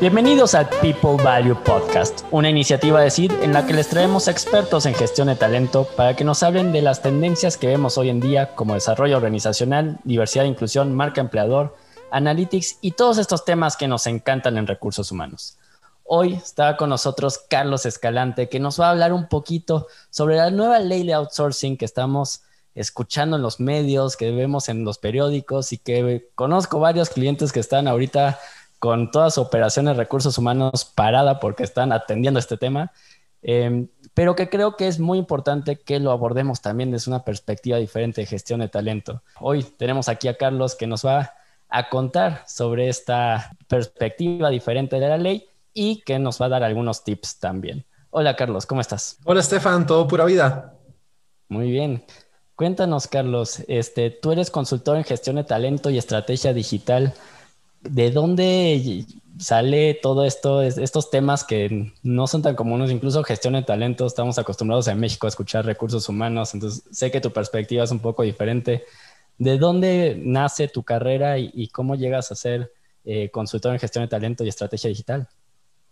[0.00, 4.86] Bienvenidos al People Value Podcast, una iniciativa de CID en la que les traemos expertos
[4.86, 8.20] en gestión de talento para que nos hablen de las tendencias que vemos hoy en
[8.20, 11.74] día como desarrollo organizacional, diversidad e inclusión, marca empleador,
[12.12, 15.58] analytics y todos estos temas que nos encantan en recursos humanos.
[16.04, 20.52] Hoy está con nosotros Carlos Escalante, que nos va a hablar un poquito sobre la
[20.52, 22.42] nueva ley de outsourcing que estamos
[22.76, 27.58] escuchando en los medios, que vemos en los periódicos y que conozco varios clientes que
[27.58, 28.38] están ahorita
[28.78, 32.92] con toda su operación de recursos humanos parada porque están atendiendo este tema,
[33.42, 37.78] em, pero que creo que es muy importante que lo abordemos también desde una perspectiva
[37.78, 39.22] diferente de gestión de talento.
[39.40, 41.34] Hoy tenemos aquí a Carlos que nos va
[41.68, 46.64] a contar sobre esta perspectiva diferente de la ley y que nos va a dar
[46.64, 47.84] algunos tips también.
[48.10, 49.18] Hola Carlos, ¿cómo estás?
[49.24, 50.74] Hola Estefan, todo pura vida.
[51.48, 52.04] Muy bien.
[52.56, 57.14] Cuéntanos, Carlos, este, tú eres consultor en gestión de talento y estrategia digital.
[57.82, 59.06] ¿De dónde
[59.38, 64.38] sale todo esto, estos temas que no son tan comunes, incluso gestión de talento, estamos
[64.38, 68.22] acostumbrados en México a escuchar recursos humanos, entonces sé que tu perspectiva es un poco
[68.22, 68.84] diferente.
[69.38, 72.72] ¿De dónde nace tu carrera y, cómo llegas a ser
[73.04, 75.28] eh, consultor en gestión de talento y estrategia digital?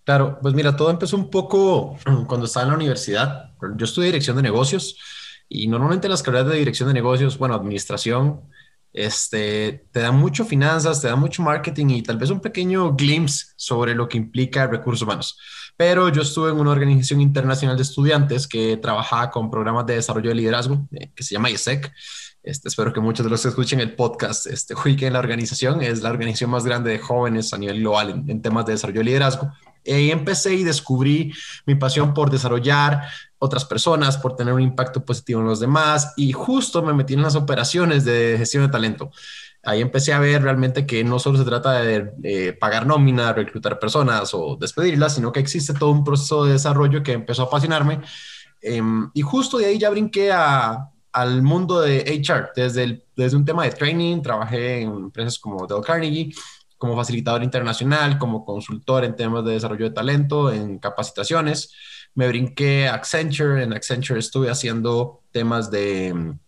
[0.05, 3.53] Claro, pues mira, todo empezó un poco cuando estaba en la universidad.
[3.77, 4.99] Yo estudié dirección de negocios
[5.49, 8.41] y normalmente las carreras de dirección de negocios, bueno, administración,
[8.97, 13.49] este, te da mucho finanzas, te da mucho marketing y tal vez un pequeño glimpse
[13.55, 15.39] sobre lo que implica recursos humanos.
[15.77, 20.31] Pero yo estuve en una organización internacional de estudiantes que trabajaba con programas de desarrollo
[20.31, 21.93] de liderazgo, eh, que se llama ISEC.
[22.43, 25.83] Este, espero que muchos de los que escuchen el podcast este, ubiquen la organización.
[25.83, 29.01] Es la organización más grande de jóvenes a nivel global en, en temas de desarrollo
[29.01, 29.53] de liderazgo.
[29.85, 31.33] Y empecé y descubrí
[31.67, 33.03] mi pasión por desarrollar
[33.39, 37.23] otras personas, por tener un impacto positivo en los demás y justo me metí en
[37.23, 39.11] las operaciones de gestión de talento.
[39.63, 44.33] Ahí empecé a ver realmente que no solo se trata de pagar nómina, reclutar personas
[44.33, 48.01] o despedirlas, sino que existe todo un proceso de desarrollo que empezó a apasionarme.
[48.63, 53.45] Em, y justo de ahí ya brinqué a, al mundo de HR, desde, desde un
[53.45, 56.33] tema de training, trabajé en empresas como Dell Carnegie,
[56.79, 61.73] como facilitador internacional, como consultor en temas de desarrollo de talento, en capacitaciones
[62.17, 63.63] me brinqué a Accenture.
[63.63, 66.39] En Accenture estuve haciendo temas de mm,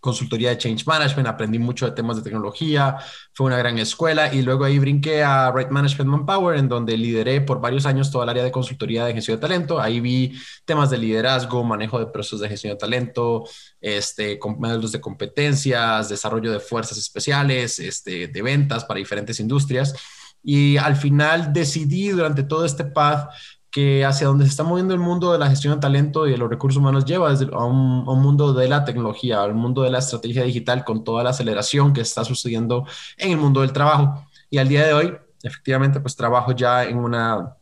[0.00, 2.98] consultoría de change management, aprendí mucho de temas de tecnología,
[3.32, 7.40] fue una gran escuela y luego ahí brinqué a Right Management Manpower, en donde lideré
[7.40, 9.80] por varios años toda el área de consultoría de gestión de talento.
[9.80, 13.44] Ahí vi temas de liderazgo, manejo de procesos de gestión de talento,
[13.80, 19.94] este, modelos de competencias, desarrollo de fuerzas especiales, este, de ventas para diferentes industrias.
[20.42, 23.30] Y al final decidí durante todo este path
[23.74, 26.38] que hacia donde se está moviendo el mundo de la gestión de talento y de
[26.38, 29.98] los recursos humanos lleva desde a un, mundo de la tecnología, al mundo de la
[29.98, 32.86] estrategia digital con toda la aceleración que está sucediendo
[33.16, 34.28] en el mundo del trabajo.
[34.48, 37.56] Y al día de hoy, efectivamente, pues trabajo ya en una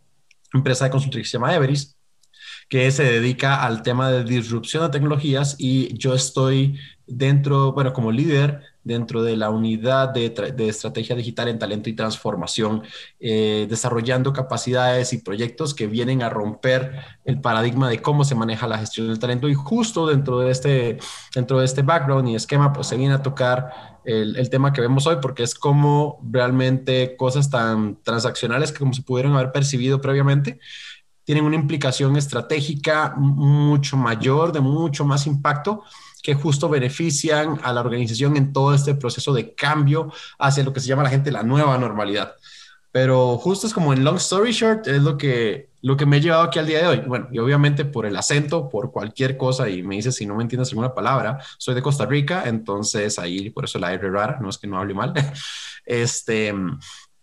[0.52, 1.96] empresa de consultoría que se llama Everis,
[2.68, 8.12] que se dedica al tema de disrupción de tecnologías y yo estoy dentro, bueno, como
[8.12, 10.32] líder dentro de la unidad de,
[10.68, 12.82] estrategia digital en talento y transformación,
[13.20, 16.92] eh, desarrollando capacidades y proyectos que vienen a romper
[17.24, 19.48] el paradigma de cómo se maneja la gestión del talento.
[19.48, 20.98] Y justo dentro de este,
[21.34, 24.80] dentro de este background y esquema, pues se viene a tocar el, el tema que
[24.80, 30.00] vemos hoy, porque es como realmente cosas tan transaccionales que como se pudieron haber percibido
[30.00, 30.58] previamente,
[31.24, 35.84] tienen una implicación estratégica mucho mayor, de mucho más impacto
[36.22, 40.80] que justo benefician a la organización en todo este proceso de cambio hacia lo que
[40.80, 42.34] se llama la gente la nueva normalidad.
[42.92, 46.20] Pero justo es como en long story short, es lo que, lo que me he
[46.20, 46.98] llevado aquí al día de hoy.
[47.06, 50.42] Bueno, y obviamente por el acento, por cualquier cosa, y me dices si no me
[50.42, 54.50] entiendes alguna palabra, soy de Costa Rica, entonces ahí por eso la R rara, no
[54.50, 55.12] es que no hable mal.
[55.84, 56.54] Este,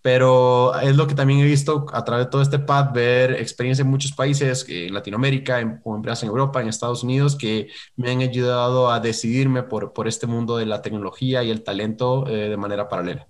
[0.02, 3.82] pero es lo que también he visto a través de todo este pad, ver experiencia
[3.82, 8.12] en muchos países, en Latinoamérica, en, o empresas en Europa, en Estados Unidos, que me
[8.12, 12.50] han ayudado a decidirme por, por este mundo de la tecnología y el talento eh,
[12.50, 13.28] de manera paralela.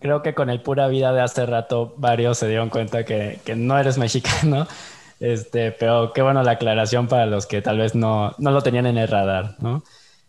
[0.00, 3.56] Creo que con el pura vida de hace rato varios se dieron cuenta que, que
[3.56, 4.68] no eres mexicano,
[5.20, 8.86] este, pero qué bueno la aclaración para los que tal vez no, no lo tenían
[8.86, 9.82] en el radar, ¿no?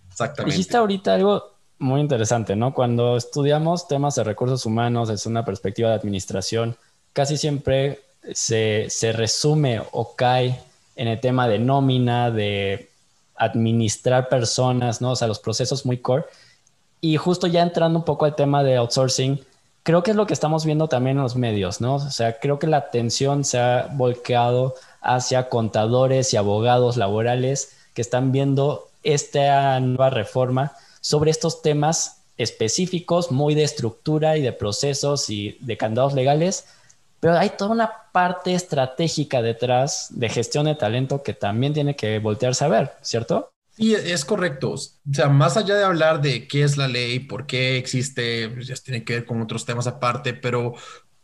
[0.09, 0.55] Exactamente.
[0.55, 2.73] Dijiste ahorita algo muy interesante, ¿no?
[2.73, 6.77] Cuando estudiamos temas de recursos humanos desde una perspectiva de administración,
[7.13, 8.01] casi siempre
[8.33, 10.59] se, se resume o cae
[10.95, 12.89] en el tema de nómina, de
[13.35, 15.11] administrar personas, ¿no?
[15.11, 16.25] O sea, los procesos muy core.
[17.01, 19.39] Y justo ya entrando un poco al tema de outsourcing,
[19.83, 21.95] creo que es lo que estamos viendo también en los medios, ¿no?
[21.95, 28.01] O sea, creo que la atención se ha volcado hacia contadores y abogados laborales que
[28.01, 35.29] están viendo esta nueva reforma sobre estos temas específicos, muy de estructura y de procesos
[35.29, 36.65] y de candados legales,
[37.19, 42.19] pero hay toda una parte estratégica detrás de gestión de talento que también tiene que
[42.19, 43.51] voltearse a ver, ¿cierto?
[43.71, 44.71] Sí, es correcto.
[44.71, 44.77] O
[45.13, 48.75] sea, más allá de hablar de qué es la ley, por qué existe, pues ya
[48.75, 50.75] tiene que ver con otros temas aparte, pero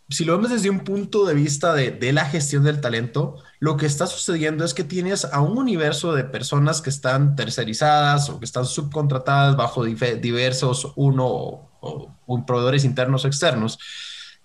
[0.09, 3.85] si lo vemos desde un punto de vista de, la gestión del talento, lo que
[3.85, 8.45] está sucediendo es que tienes a un universo de personas que están tercerizadas o que
[8.45, 13.79] están subcontratadas bajo diversos uno o proveedores internos o externos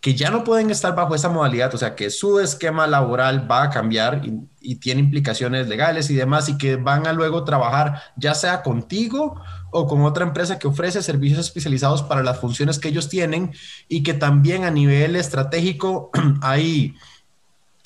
[0.01, 3.65] que ya no pueden estar bajo esa modalidad, o sea, que su esquema laboral va
[3.65, 8.35] a cambiar y, tiene implicaciones legales y demás, y que van a luego trabajar ya
[8.35, 9.41] sea contigo
[9.71, 13.53] o con otra empresa que ofrece servicios especializados para las funciones que ellos tienen
[13.89, 16.11] y que también a nivel estratégico
[16.43, 16.95] hay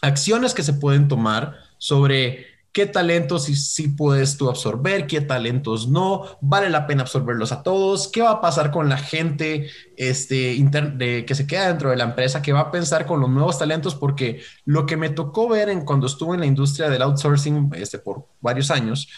[0.03, 6.25] acciones que se pueden tomar sobre qué talentos sí, puedes tú absorber, qué talentos no,
[6.41, 10.57] vale la pena absorberlos a todos, qué va a pasar con la gente este,
[11.25, 13.95] que se queda dentro de la empresa, qué va a pensar con los nuevos talentos,
[13.95, 18.01] porque lo que me tocó ver en, cuando estuve en la industria del outsourcing este,
[18.01, 19.09] por varios años,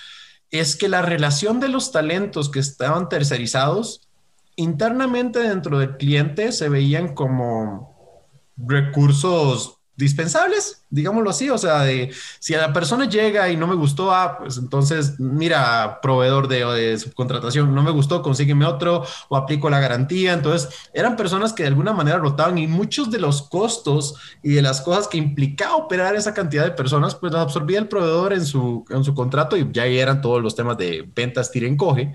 [0.50, 4.08] es que la relación de los talentos que estaban tercerizados
[4.56, 8.24] internamente dentro del cliente se veían como
[8.56, 13.74] recursos dispensables, digámoslo así, o sea, de si a la persona llega y no me
[13.74, 19.70] gustó, ah, pues entonces mira, proveedor de, subcontratación, no me gustó, consígueme otro o aplico
[19.70, 24.16] la garantía, entonces eran personas que de alguna manera rotaban y muchos de los costos
[24.42, 27.88] y de las cosas que implicaba operar esa cantidad de personas, pues las absorbía el
[27.88, 31.66] proveedor en su, en su contrato y ya eran todos los temas de ventas, tira
[31.76, 32.14] coge,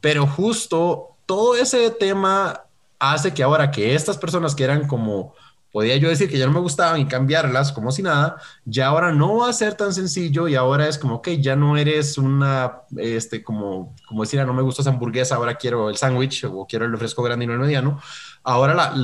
[0.00, 2.64] pero justo todo ese tema
[2.98, 5.34] hace que ahora que estas personas que eran como
[5.72, 9.12] podía yo decir que ya no me gustaban y cambiarlas como si nada, ya ahora
[9.12, 12.82] no va a ser tan sencillo y ahora es como, que ya no eres una,
[12.96, 16.66] este, como, como decir, ah, no me gusta esa hamburguesa, ahora quiero el sándwich o
[16.66, 18.00] quiero el refresco grande y no el mediano.
[18.42, 18.94] Ahora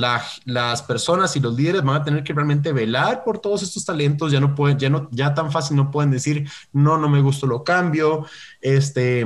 [0.45, 4.31] las personas y los líderes van a tener que realmente velar por todos estos talentos,
[4.31, 7.45] ya no pueden, ya no, ya tan fácil no pueden decir, no, no me gustó,
[7.45, 8.25] lo cambio,
[8.61, 9.25] este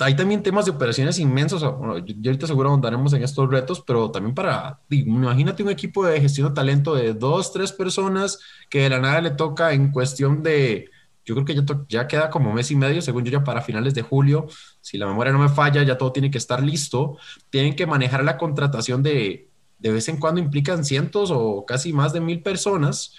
[0.00, 1.62] hay también temas de operaciones inmensos.
[1.62, 6.48] Yo ahorita seguro ahondaremos en estos retos, pero también para, imagínate un equipo de gestión
[6.48, 10.90] de talento de dos, tres personas que de la nada le toca en cuestión de,
[11.24, 13.94] yo creo que ya, ya queda como mes y medio, según yo ya para finales
[13.94, 14.46] de julio,
[14.80, 17.18] si la memoria no me falla, ya todo tiene que estar listo.
[17.50, 22.12] Tienen que manejar la contratación de, de vez en cuando implican cientos o casi más
[22.12, 23.14] de mil personas.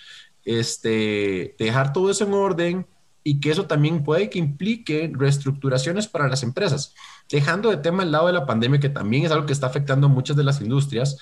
[0.45, 2.87] Este, dejar todo eso en orden,
[3.27, 6.93] y que eso también puede que implique reestructuraciones para las empresas.
[7.29, 10.07] Dejando de tema el lado de la pandemia, que también es algo que está afectando
[10.07, 11.17] a muchas de las industrias,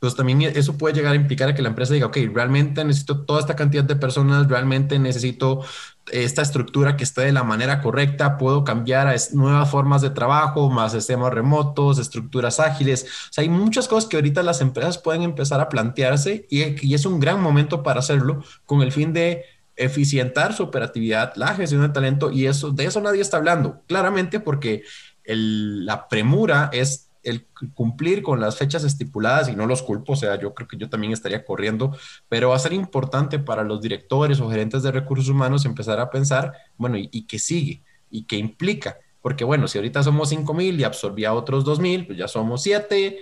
[0.00, 3.24] pues también eso puede llegar a implicar a que la empresa diga, ok, realmente necesito
[3.24, 5.64] toda esta cantidad de personas, realmente necesito
[6.10, 10.68] esta estructura que esté de la manera correcta, puedo cambiar a nuevas formas de trabajo,
[10.68, 13.04] más sistemas remotos, estructuras ágiles.
[13.30, 16.92] O sea, hay muchas cosas que ahorita las empresas pueden empezar a plantearse y, y
[16.92, 19.44] es un gran momento para hacerlo con el fin de
[19.76, 24.40] eficientar su operatividad, la gestión de talento, y eso, de eso nadie está hablando, claramente
[24.40, 24.82] porque
[25.24, 30.40] la premura es el cumplir con las fechas estipuladas y no los culpo, o sea,
[30.40, 31.96] yo creo que yo también estaría corriendo,
[32.28, 36.10] pero va a ser importante para los directores o gerentes de recursos humanos empezar a
[36.10, 37.82] pensar, bueno, ¿y, qué sigue?
[38.10, 38.96] ¿Y qué implica?
[39.20, 42.62] Porque bueno, si ahorita somos 5 mil y absorbía otros 2 mil, pues ya somos
[42.64, 43.18] 7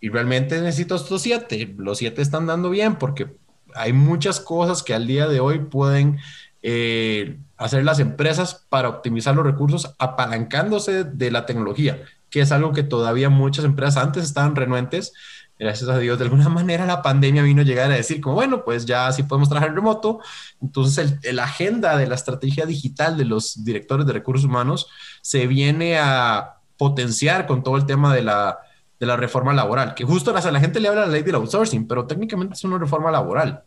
[0.00, 1.74] y realmente necesito estos 7.
[1.78, 3.28] Los 7 están dando bien porque
[3.74, 6.18] hay muchas cosas que al día de hoy pueden
[6.62, 12.72] eh, hacer las empresas para optimizar los recursos apalancándose de la tecnología, que es algo
[12.72, 15.12] que todavía muchas empresas antes estaban renuentes.
[15.58, 18.64] Gracias a Dios, de alguna manera la pandemia vino a llegar a decir como, bueno,
[18.64, 20.20] pues ya sí podemos trabajar remoto.
[20.60, 24.88] Entonces, la agenda de la estrategia digital de los directores de recursos humanos
[25.22, 28.58] se viene a potenciar con todo el tema de la,
[29.00, 31.34] de la reforma laboral, que justo a la gente le habla de la ley del
[31.36, 33.64] outsourcing, pero técnicamente es una reforma laboral.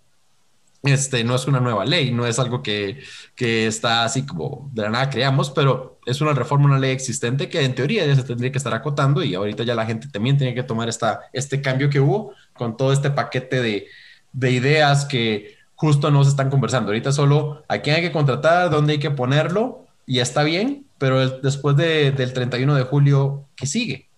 [0.84, 3.00] Este no es una nueva ley, no es algo que,
[3.36, 7.50] que está así como de la nada creamos, pero es una reforma, una ley existente
[7.50, 10.38] que en teoría ya se tendría que estar acotando y ahorita ya la gente también
[10.38, 13.88] tiene que tomar esta, este cambio que hubo con todo este paquete de,
[14.34, 16.90] de ideas que justo no se están conversando.
[16.90, 21.40] Ahorita solo a quién hay que contratar, dónde hay que ponerlo y está bien, pero
[21.40, 24.10] después de, del 31 de julio, ¿qué sigue?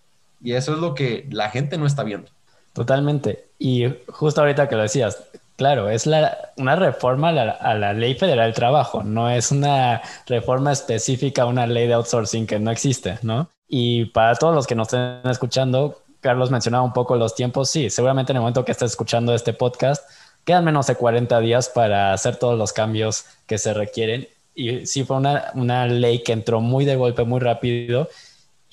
[0.41, 2.29] Y eso es lo que la gente no está viendo.
[2.73, 3.45] Totalmente.
[3.57, 5.23] Y justo ahorita que lo decías,
[5.55, 10.71] claro, es la, una reforma a la, ley federal del trabajo, no es una reforma
[10.71, 13.49] específica una ley de outsourcing que no existe, ¿no?
[13.67, 17.69] Y para todos los que nos estén escuchando, Carlos mencionaba un poco los tiempos.
[17.69, 20.03] Sí, seguramente en el momento que estés escuchando este podcast,
[20.43, 24.27] quedan menos de 40 días para hacer todos los cambios que se requieren.
[24.53, 28.07] Y sí fue una, una ley que entró muy de golpe, muy rápido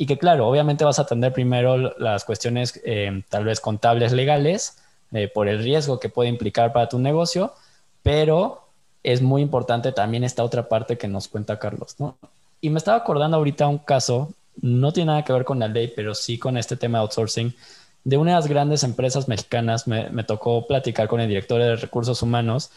[0.02, 4.78] y que claro, obviamente vas a atender primero las cuestiones eh, tal vez contables legales
[5.12, 7.54] eh, por el riesgo que puede implicar para tu negocio,
[8.02, 8.66] pero
[9.04, 12.16] es muy importante también esta otra parte que nos cuenta Carlos, ¿no?
[12.60, 15.92] Y me estaba acordando ahorita un caso, no tiene nada que ver con la ley,
[15.94, 17.54] pero sí con este tema de outsourcing,
[18.02, 21.76] de una de las grandes empresas mexicanas, me, me tocó platicar con el director de
[21.76, 22.72] recursos humanos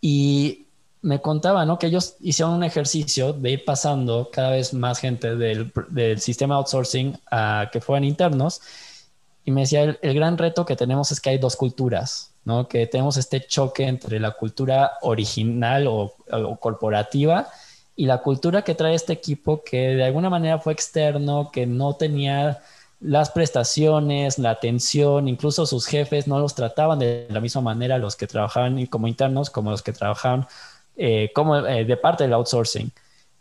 [0.00, 0.65] y
[1.06, 1.78] me contaba, ¿no?
[1.78, 6.56] Que ellos hicieron un ejercicio de ir pasando cada vez más gente del, del sistema
[6.56, 8.60] outsourcing a que fueran internos.
[9.44, 12.66] Y me decía, el, el, gran reto que tenemos es que hay dos culturas, ¿no?
[12.66, 17.46] Que tenemos este choque entre la cultura original o, o corporativa
[17.94, 21.94] y la cultura que trae este equipo que de alguna manera fue externo, que no
[21.94, 22.58] tenía
[22.98, 28.16] las prestaciones, la atención, incluso sus jefes no los trataban de la misma manera los
[28.16, 30.48] que trabajaban como internos como los que trabajaban
[30.96, 32.90] eh, eh, de parte del outsourcing.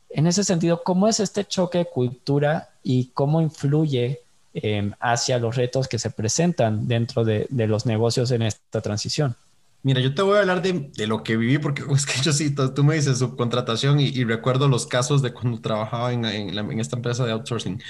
[0.10, 4.22] En ese sentido, ¿cómo es este choque de cultura y cómo influye
[4.54, 9.36] eh, hacia los retos que se presentan dentro de, los negocios en esta transición?
[9.84, 12.56] Mira, yo te voy a hablar de, lo que viví, porque es que yo sí,
[12.56, 16.96] tú me dices subcontratación y, y recuerdo los casos de cuando trabajaba en, en esta
[16.96, 17.82] empresa de outsourcing.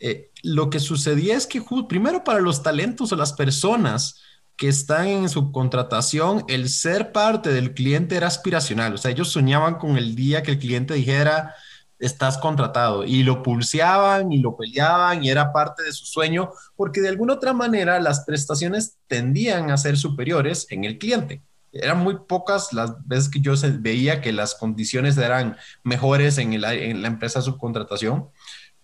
[0.00, 4.22] Eh, lo que sucedía es que primero para los talentos o las personas
[4.60, 8.92] que están en subcontratación, el ser parte del cliente era aspiracional.
[8.92, 11.54] O sea, ellos soñaban con el día que el cliente dijera,
[11.98, 17.00] estás contratado, y lo pulseaban y lo peleaban y era parte de su sueño, porque
[17.00, 21.40] de alguna otra manera las prestaciones tendían a ser superiores en el cliente.
[21.72, 26.74] Eran muy pocas las veces que yo veía que las condiciones eran mejores en, la
[26.74, 28.28] empresa de subcontratación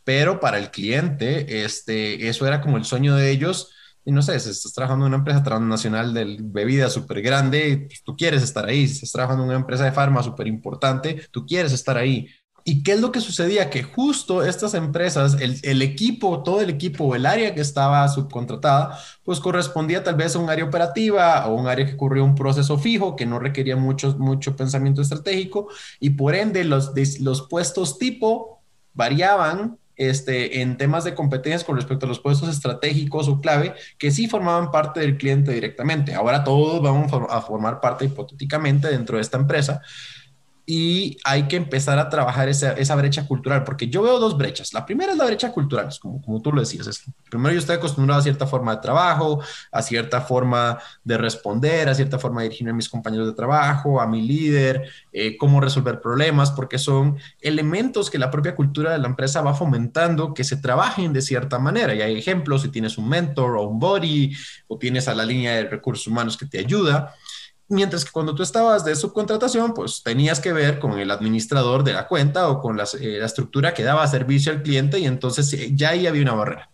[0.06, 3.72] pero para el cliente, este, eso era como el sueño de ellos.
[4.06, 8.04] Y no sé, si estás trabajando en una empresa transnacional de bebida súper grande, pues,
[8.04, 8.86] tú quieres estar ahí.
[8.86, 12.28] Si estás trabajando en una empresa de farma súper importante, tú quieres estar ahí.
[12.62, 13.68] ¿Y qué es lo que sucedía?
[13.68, 19.40] Que justo estas empresas, el, equipo, todo el equipo, el área que estaba subcontratada, pues
[19.40, 23.16] correspondía tal vez a un área operativa o un área que ocurrió un proceso fijo
[23.16, 28.62] que no requería mucho, mucho pensamiento estratégico y por ende los, los puestos tipo
[28.94, 34.10] variaban este, en temas de competencias con respecto a los puestos estratégicos o clave que
[34.10, 36.14] sí formaban parte del cliente directamente.
[36.14, 39.82] Ahora todos vamos a formar parte hipotéticamente dentro de esta empresa,
[40.68, 44.74] y hay que empezar a trabajar esa, brecha cultural, porque yo veo dos brechas.
[44.74, 46.88] La primera es la brecha cultural, es como, como tú lo decías.
[46.88, 51.88] Es, primero yo estoy acostumbrado a cierta forma de trabajo, a cierta forma de responder,
[51.88, 55.60] a cierta forma de dirigirme a mis compañeros de trabajo, a mi líder, eh, cómo
[55.60, 60.42] resolver problemas, porque son elementos que la propia cultura de la empresa va fomentando que
[60.42, 61.94] se trabajen de cierta manera.
[61.94, 65.54] Y hay ejemplos, si tienes un mentor o un body, o tienes a la línea
[65.54, 67.14] de recursos humanos que te ayuda.
[67.68, 71.94] Mientras que cuando tú estabas de subcontratación, pues tenías que ver con el administrador de
[71.94, 75.70] la cuenta o con eh, la estructura que daba servicio al cliente y entonces eh,
[75.74, 76.70] ya ahí había una barrera.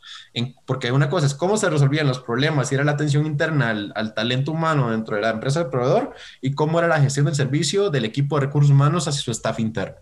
[0.66, 3.92] Porque una cosa es cómo se resolvían los problemas y era la atención interna al,
[3.94, 7.34] al, talento humano dentro de la empresa del proveedor y cómo era la gestión del
[7.34, 9.96] servicio del equipo de recursos humanos hacia su staff interno.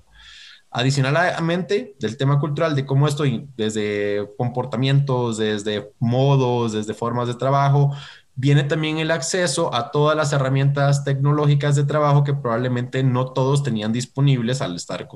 [0.72, 3.24] Adicionalmente, del tema cultural, de cómo esto,
[3.56, 7.92] desde comportamientos, desde modos, desde formas de trabajo,
[8.34, 13.62] viene también el acceso a todas las herramientas tecnológicas de trabajo que probablemente no todos
[13.62, 15.06] tenían disponibles al estar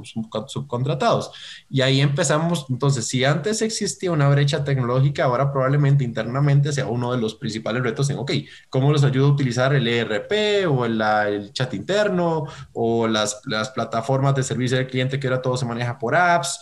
[0.47, 1.31] subcontratados.
[1.71, 7.13] Y ahí empezamos, entonces, si antes existía una brecha tecnológica, ahora probablemente internamente sea uno
[7.13, 8.33] de los principales retos en, ok,
[8.69, 13.71] ¿cómo les ayuda a utilizar el ERP o el, el chat interno o las, las
[13.71, 16.61] plataformas de servicio del cliente que ahora todo se maneja por apps?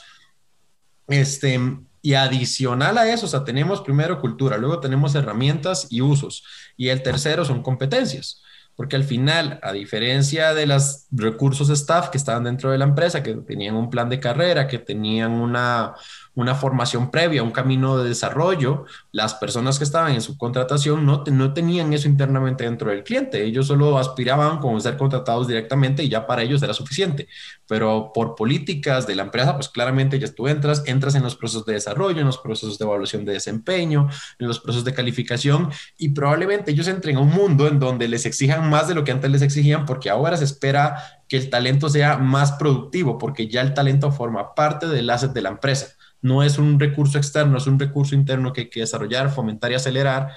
[1.09, 1.59] Este,
[2.03, 6.45] y adicional a eso, o sea, tenemos primero cultura, luego tenemos herramientas y usos.
[6.77, 8.43] Y el tercero son competencias.
[8.75, 13.23] Porque al final, a diferencia de los recursos staff que estaban dentro de la empresa,
[13.23, 15.95] que tenían un plan de carrera, que tenían una,
[16.35, 21.25] una formación previa, un camino de desarrollo, las personas que estaban en su contratación no,
[21.31, 23.45] no tenían eso internamente dentro del cliente.
[23.45, 27.29] Ellos solo aspiraban con ser contratados directamente y ya para ellos era suficiente.
[27.67, 31.67] Pero por políticas de la empresa, pues claramente ya tú entras, entras en los procesos
[31.67, 34.09] de desarrollo, en los procesos de evaluación de desempeño,
[34.39, 38.25] en los procesos de calificación y probablemente ellos entren a un mundo en donde les
[38.25, 40.97] exijan más de lo que antes les exigían porque ahora se espera
[41.29, 45.43] que el talento sea más productivo porque ya el talento forma parte del asset de
[45.43, 49.31] la empresa no es un recurso externo, es un recurso interno que hay que desarrollar,
[49.31, 50.31] fomentar y acelerar,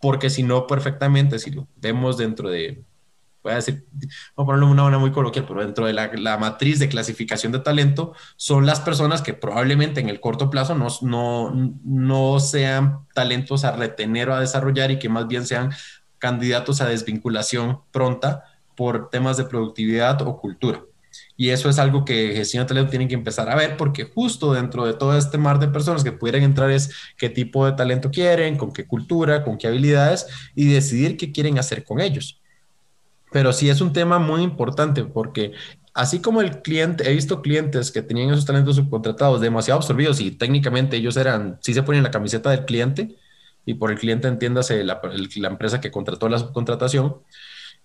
[0.00, 2.84] porque si no, perfectamente, si lo vemos dentro de,
[3.42, 3.86] voy a decir,
[4.36, 7.52] voy a ponerlo una manera muy coloquial, pero dentro de la, la, matriz de clasificación
[7.52, 13.00] de talento, son las personas que probablemente en el corto plazo no, no, no sean
[13.12, 15.72] talentos a retener o a desarrollar y que más bien sean
[16.18, 18.44] candidatos a desvinculación pronta
[18.76, 20.82] por temas de productividad o cultura.
[21.36, 24.52] Y eso es algo que gestión de talento tiene que empezar a ver porque justo
[24.52, 28.10] dentro de todo este mar de personas que pudieran entrar es qué tipo de talento
[28.10, 32.40] quieren, con qué cultura, con qué habilidades y decidir qué quieren hacer con ellos.
[33.30, 35.52] Pero sí es un tema muy importante porque
[35.94, 40.30] así como el cliente, he visto clientes que tenían esos talentos subcontratados demasiado absorbidos y
[40.32, 43.16] técnicamente ellos eran, sí se ponen la camiseta del cliente
[43.64, 45.00] y por el cliente entiéndase la
[45.48, 47.18] empresa que contrató la subcontratación,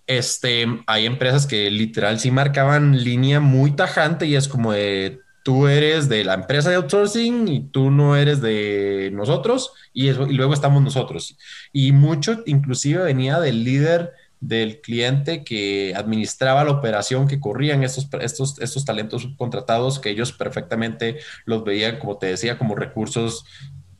[0.06, 5.68] este, hay empresas que literal sí marcaban línea muy tajante y es como de tú
[5.68, 10.34] eres de la empresa de outsourcing y tú no eres de nosotros y, eso, y
[10.34, 11.36] luego estamos nosotros.
[11.72, 18.08] Y mucho inclusive venía del líder del cliente que administraba la operación que corrían estos,
[18.20, 23.44] estos, estos talentos subcontratados que ellos perfectamente los veían, como te decía, como recursos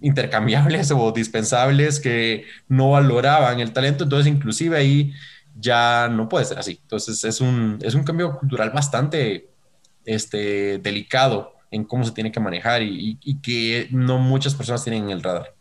[0.00, 4.04] intercambiables o dispensables que no valoraban el talento.
[4.04, 5.12] Entonces, inclusive ahí
[5.58, 6.78] ya no puede ser así.
[6.82, 9.48] Entonces es un, es un cambio cultural bastante
[10.04, 15.10] este, delicado en cómo se tiene que manejar y, que no muchas personas tienen en
[15.10, 15.52] el radar.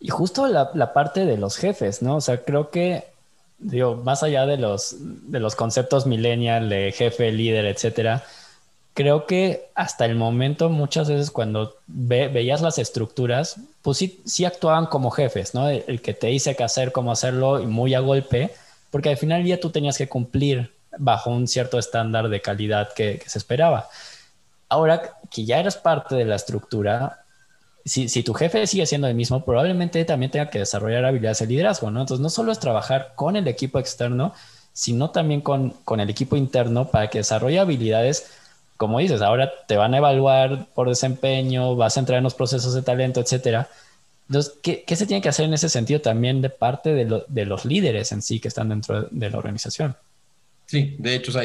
[0.00, 2.16] Y justo la, la, parte de los jefes, ¿no?
[2.16, 3.04] O sea, creo que,
[3.58, 8.24] digo, más allá de los, de los conceptos millennial, de jefe, líder, etcétera,
[8.94, 14.86] creo que hasta el momento muchas veces cuando veías las estructuras, pues sí, sí actuaban
[14.86, 15.68] como jefes, ¿no?
[15.68, 18.50] El, el, que te dice qué hacer, cómo hacerlo y muy a golpe,
[18.90, 23.22] porque al final ya tú tenías que cumplir bajo un cierto estándar de calidad que,
[23.26, 23.88] se esperaba.
[24.68, 27.24] Ahora que ya eres parte de la estructura,
[27.84, 31.90] si, tu jefe sigue siendo el mismo, probablemente también tenga que desarrollar habilidades de liderazgo,
[31.90, 32.00] ¿no?
[32.00, 34.34] Entonces, no solo es trabajar con el equipo externo,
[34.72, 38.32] sino también con, con el equipo interno para que desarrolle habilidades,
[38.76, 42.74] como dices, ahora te van a evaluar por desempeño, vas a entrar en los procesos
[42.74, 43.68] de talento, etcétera
[44.30, 48.12] entonces, ¿qué, se tiene que hacer en ese sentido también de parte de, los líderes
[48.12, 49.96] en sí que están dentro de la organización?
[50.66, 51.42] Sí, de hecho, o sea,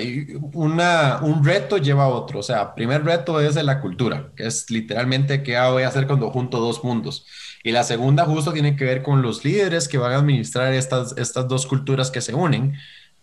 [0.54, 2.42] una, un reto lleva a otro.
[2.42, 6.06] O sea, primer reto es de la cultura, que es literalmente qué voy a hacer
[6.06, 7.25] cuando junto dos mundos.
[7.63, 11.18] Y la segunda justo tiene que ver con los líderes que van a administrar estas,
[11.18, 12.75] estas dos culturas que se unen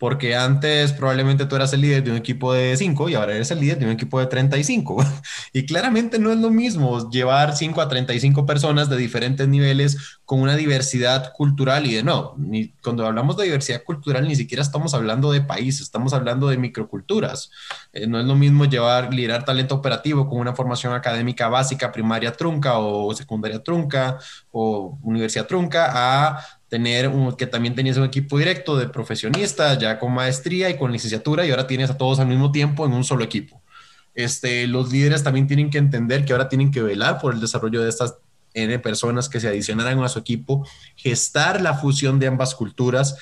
[0.02, 3.52] porque antes probablemente tú eras el líder de un equipo de 5 y ahora eres
[3.52, 4.96] el líder de un equipo de 35.
[5.52, 10.40] y claramente no es lo mismo llevar 5 a 35 personas de diferentes niveles con
[10.40, 14.92] una diversidad cultural y de no, ni, cuando hablamos de diversidad cultural ni siquiera estamos
[14.92, 17.52] hablando de países, estamos hablando de microculturas.
[17.92, 22.32] Eh, no es lo mismo llevar, liderar talento operativo con una formación académica básica, primaria
[22.32, 24.18] trunca o secundaria trunca
[24.50, 29.98] o universidad trunca a tener un, que también tenías un equipo directo de profesionistas, ya
[29.98, 33.04] con maestría y con licenciatura, y ahora tienes a todos al mismo tiempo en un
[33.04, 33.60] solo equipo.
[34.14, 37.82] Este, los líderes también tienen que entender que ahora tienen que velar por el desarrollo
[37.82, 38.14] de estas
[38.54, 43.18] N personas que se adicionaran a su equipo, gestar la fusión de ambas culturas.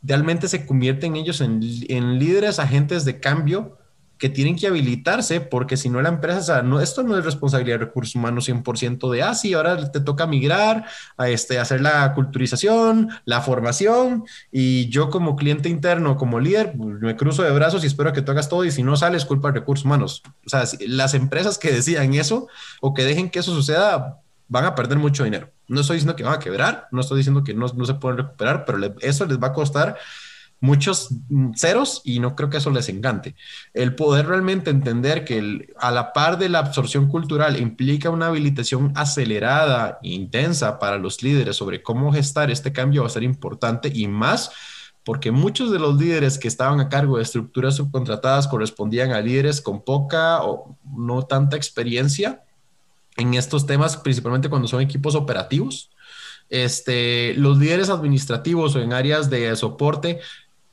[0.00, 3.78] Realmente se convierten ellos en, en líderes, agentes de cambio
[4.22, 7.24] que tienen que habilitarse porque si no la empresa, o sea, no, esto no es
[7.24, 10.84] responsabilidad de recursos humanos 100% de, ah, ahora te toca migrar,
[11.16, 17.00] a este, hacer la culturización, la formación y yo como cliente interno, como líder, pues,
[17.00, 19.48] me cruzo de brazos y espero que tú hagas todo y si no sales, culpa
[19.48, 20.22] de recursos humanos.
[20.46, 22.46] O sea, las empresas que decían eso
[22.80, 25.50] o que dejen que eso suceda van a perder mucho dinero.
[25.66, 28.18] No estoy diciendo que van a quebrar, no estoy diciendo que no, no se pueden
[28.18, 29.96] recuperar, pero eso les va a costar
[30.62, 31.08] muchos
[31.56, 33.34] ceros y no creo que eso les encante.
[33.74, 38.92] El poder realmente entender que a la par de la absorción cultural implica una habilitación
[38.94, 43.90] acelerada e intensa para los líderes sobre cómo gestar este cambio va a ser importante
[43.92, 44.52] y más
[45.04, 49.60] porque muchos de los líderes que estaban a cargo de estructuras subcontratadas correspondían a líderes
[49.60, 52.44] con poca o no tanta experiencia
[53.16, 55.90] en estos temas, principalmente cuando son equipos operativos.
[56.48, 60.20] Este, los líderes administrativos o en áreas de soporte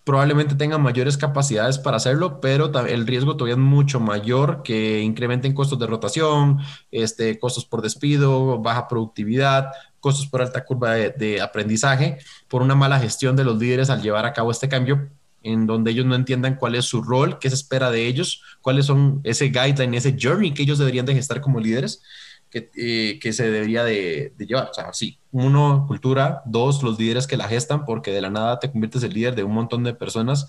[0.10, 5.54] probablemente tengan mayores capacidades para hacerlo, pero el riesgo todavía es mucho mayor que incrementen
[5.54, 6.58] costos de rotación,
[6.90, 9.68] este, costos por despido, baja productividad,
[10.00, 12.18] costos por alta curva de, aprendizaje,
[12.48, 15.12] por una mala gestión de los líderes al llevar a cabo este cambio
[15.44, 18.88] en donde ellos no entiendan cuál es su rol, qué se espera de ellos, cuáles
[18.88, 22.02] son ese guideline, ese journey que ellos deberían de gestar como líderes
[22.50, 24.70] que, eh, que se debería de, llevar.
[24.70, 28.60] O sea, sí, uno, cultura, dos, los líderes que la gestan, porque de la nada
[28.60, 30.48] te conviertes en líder de un montón de personas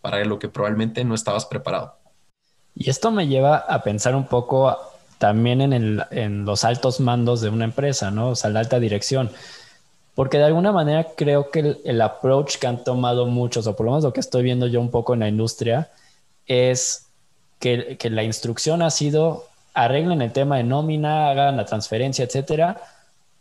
[0.00, 1.96] para lo que probablemente no estabas preparado.
[2.74, 4.76] Y esto me lleva a pensar un poco
[5.18, 8.30] también en, el, en los altos mandos de una empresa, ¿no?
[8.30, 9.30] O sea, la alta dirección.
[10.14, 13.86] Porque de alguna manera creo que el, el, approach que han tomado muchos, o por
[13.86, 15.90] lo menos lo que estoy viendo yo un poco en la industria,
[16.46, 17.10] es
[17.58, 22.80] que, que la instrucción ha sido arreglen el tema de nómina, hagan la transferencia, etcétera,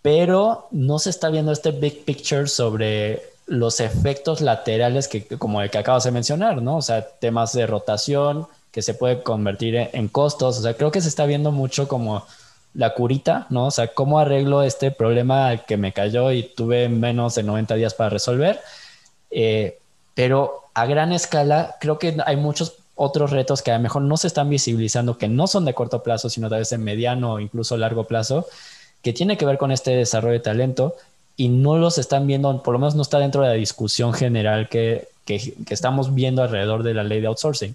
[0.02, 5.70] pero no se está viendo este big picture sobre los efectos laterales que, como el
[5.70, 6.78] que acabas de mencionar, ¿no?
[6.78, 10.60] O sea, temas de rotación, que se puede convertir en costos.
[10.60, 12.26] O sea, creo que se está viendo mucho como
[12.74, 13.68] la curita, ¿no?
[13.68, 17.94] O sea, cómo arreglo este problema que me cayó y tuve menos de 90 días
[17.94, 18.62] para resolver.
[19.32, 19.80] Eh,
[20.14, 24.18] pero a gran escala, creo que hay muchos otros retos que a lo mejor no
[24.18, 27.40] se están visibilizando, que no son de corto plazo, sino tal vez de mediano o
[27.40, 28.46] incluso largo plazo,
[29.02, 30.96] que tiene que ver con este desarrollo de talento
[31.38, 34.68] y no los están viendo, por lo menos no está dentro de la discusión general
[34.68, 37.74] que, que, estamos viendo alrededor de la ley de outsourcing.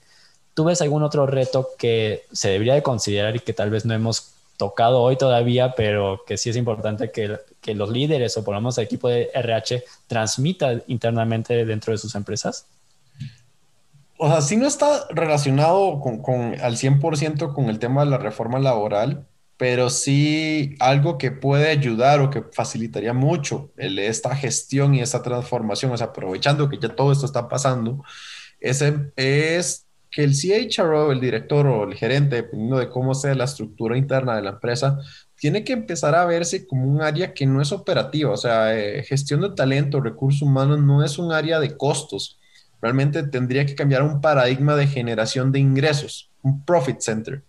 [0.53, 3.95] ¿Tú ves algún otro reto que se debería de considerar y que tal vez no
[3.95, 8.55] hemos tocado hoy todavía, pero que sí es importante que, que los líderes o por
[8.55, 12.67] lo menos el equipo de RH transmita internamente dentro de sus empresas?
[14.17, 18.19] O sea, sí no está relacionado con, con, al 100% con el tema de la
[18.19, 25.01] reforma laboral, pero sí algo que puede ayudar o que facilitaría mucho esta gestión y
[25.01, 28.05] esta transformación, o sea, aprovechando que ya todo esto está pasando,
[28.61, 28.83] es,
[29.17, 33.97] es que el CHRO, el director o el gerente, dependiendo de cómo sea la estructura
[33.99, 34.99] interna de la empresa,
[35.37, 39.03] tiene que empezar a verse como un área que no es operativa, o sea, eh,
[39.05, 42.39] gestión de talento, recursos humanos no es un área de costos,
[42.85, 47.43] realmente tendría que cambiar un paradigma de generación de ingresos, un profit center.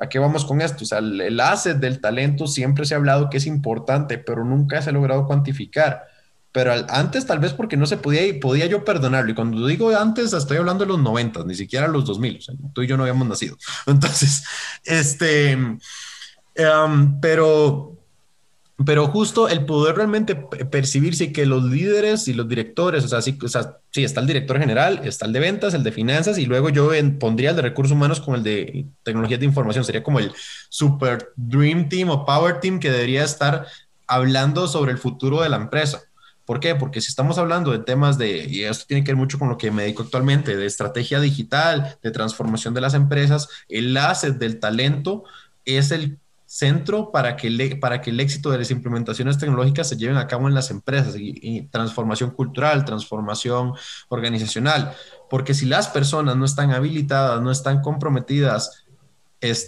[0.00, 0.82] ¿A qué vamos con esto?
[0.82, 4.82] O sea, el, asset del talento siempre se ha hablado que es importante, pero nunca
[4.82, 6.02] se ha logrado cuantificar.
[6.50, 9.30] Pero antes tal vez porque no se podía y podía yo perdonarlo.
[9.30, 12.38] Y cuando digo antes, estoy hablando de los 90, ni siquiera los 2000.
[12.38, 13.56] O sea, tú y yo no habíamos nacido.
[13.86, 14.42] Entonces,
[14.84, 15.78] este, em,
[17.20, 17.99] pero
[18.86, 23.38] pero justo el poder realmente percibirse que los líderes y los directores, o sea, sí,
[23.42, 26.90] o está el director general, está el de ventas, el de finanzas, y luego yo
[27.18, 29.84] pondría el de recursos humanos con el de tecnologías de información.
[29.84, 30.32] Sería como el
[30.68, 33.66] super dream team o power team que debería estar
[34.06, 36.00] hablando sobre el futuro de la empresa.
[36.46, 36.74] ¿Por qué?
[36.74, 39.58] Porque si estamos hablando de temas de, y esto tiene que ver mucho con lo
[39.58, 44.58] que me dedico actualmente, de estrategia digital, de transformación de las empresas, el asset del
[44.58, 45.24] talento
[45.64, 46.18] es el
[46.52, 50.26] centro para que, el, para que el éxito de las implementaciones tecnológicas se lleven a
[50.26, 53.74] cabo en las empresas y, transformación cultural, transformación
[54.08, 54.92] organizacional.
[55.30, 58.84] Porque si las personas no están habilitadas, no están comprometidas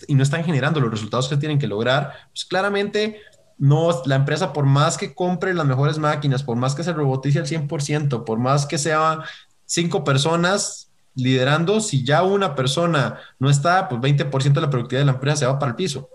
[0.09, 3.21] y no están generando los resultados que tienen que lograr, pues claramente
[3.59, 7.39] no, la empresa por más que compre las mejores máquinas, por más que se robotice
[7.39, 9.21] al 100%, por más que sea
[9.67, 15.07] cinco personas liderando, si ya una persona no está, pues 20% de la productividad de
[15.07, 16.11] la empresa se va para el piso.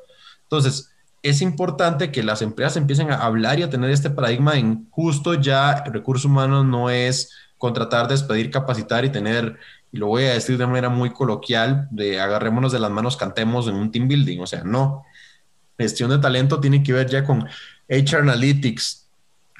[0.47, 0.91] Entonces,
[1.23, 5.33] es importante que las empresas empiecen a hablar y a tener este paradigma en justo
[5.33, 9.57] ya recursos humanos no es contratar, despedir, capacitar y tener,
[9.91, 13.67] y lo voy a decir de manera muy coloquial, de agarrémonos de las manos, cantemos
[13.67, 15.03] en un team building, o sea, no.
[15.77, 17.47] Gestión de talento tiene que ver ya con
[17.89, 19.07] HR Analytics,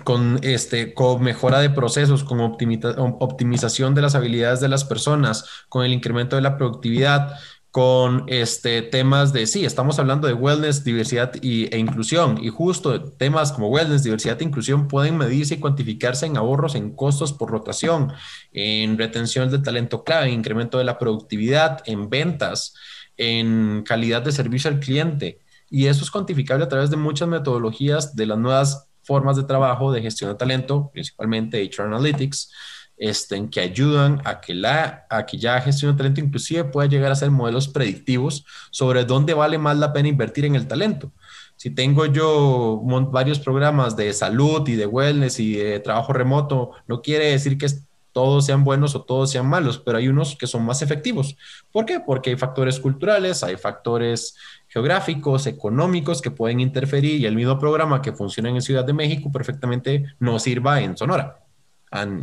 [0.04, 5.84] con, este, con mejora de procesos, con optimización de las habilidades de las personas, con
[5.84, 7.36] el incremento de la productividad,
[7.78, 13.52] con este, temas de, sí, estamos hablando de wellness, diversidad e inclusión, y justo temas
[13.52, 18.12] como wellness, diversidad e inclusión pueden medirse y cuantificarse en ahorros en costos por rotación,
[18.52, 22.74] en retención de talento clave, en incremento de la productividad, en ventas,
[23.16, 25.42] en calidad de servicio al cliente.
[25.70, 29.92] Y eso es cuantificable a través de muchas metodologías de las nuevas formas de trabajo
[29.92, 32.52] de gestión de talento, principalmente HR Analytics,
[32.98, 37.12] este, que ayudan a que, la, a que ya gestión de talento inclusive pueda llegar
[37.12, 41.12] a ser modelos predictivos sobre dónde vale más la pena invertir en el talento.
[41.56, 42.82] Si tengo yo
[43.12, 47.68] varios programas de salud y de wellness y de trabajo remoto, no quiere decir que
[48.12, 51.38] todos sean buenos o todos sean malos, pero hay unos que son más efectivos.
[51.72, 52.00] ¿Por qué?
[52.00, 54.36] Porque hay factores culturales, hay factores
[54.68, 59.32] geográficos, económicos que pueden interferir y el mismo programa que funciona en Ciudad de México
[59.32, 61.47] perfectamente no sirva en Sonora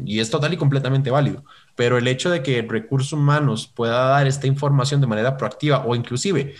[0.04, 1.44] y es total y completamente válido.
[1.74, 5.94] Pero el hecho de que recursos humanos pueda dar esta información de manera proactiva o
[5.94, 6.54] inclusive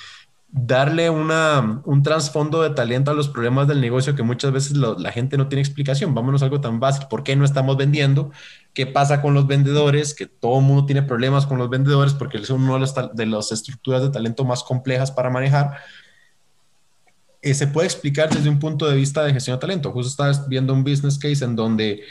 [0.56, 5.10] darle una, un trasfondo de talento a los problemas del negocio que muchas veces la
[5.10, 6.14] gente no tiene explicación.
[6.14, 7.08] Vámonos a algo tan básico.
[7.08, 8.30] ¿Por qué no estamos vendiendo?
[8.72, 10.14] ¿Qué pasa con los vendedores?
[10.14, 12.74] Que todo el mundo tiene problemas con los vendedores porque es una
[13.14, 15.76] de las, estructuras de talento más complejas para manejar.
[17.42, 19.90] Eh, se puede explicar desde un punto de vista de gestión de talento.
[19.90, 22.04] Justo estaba viendo un business case en donde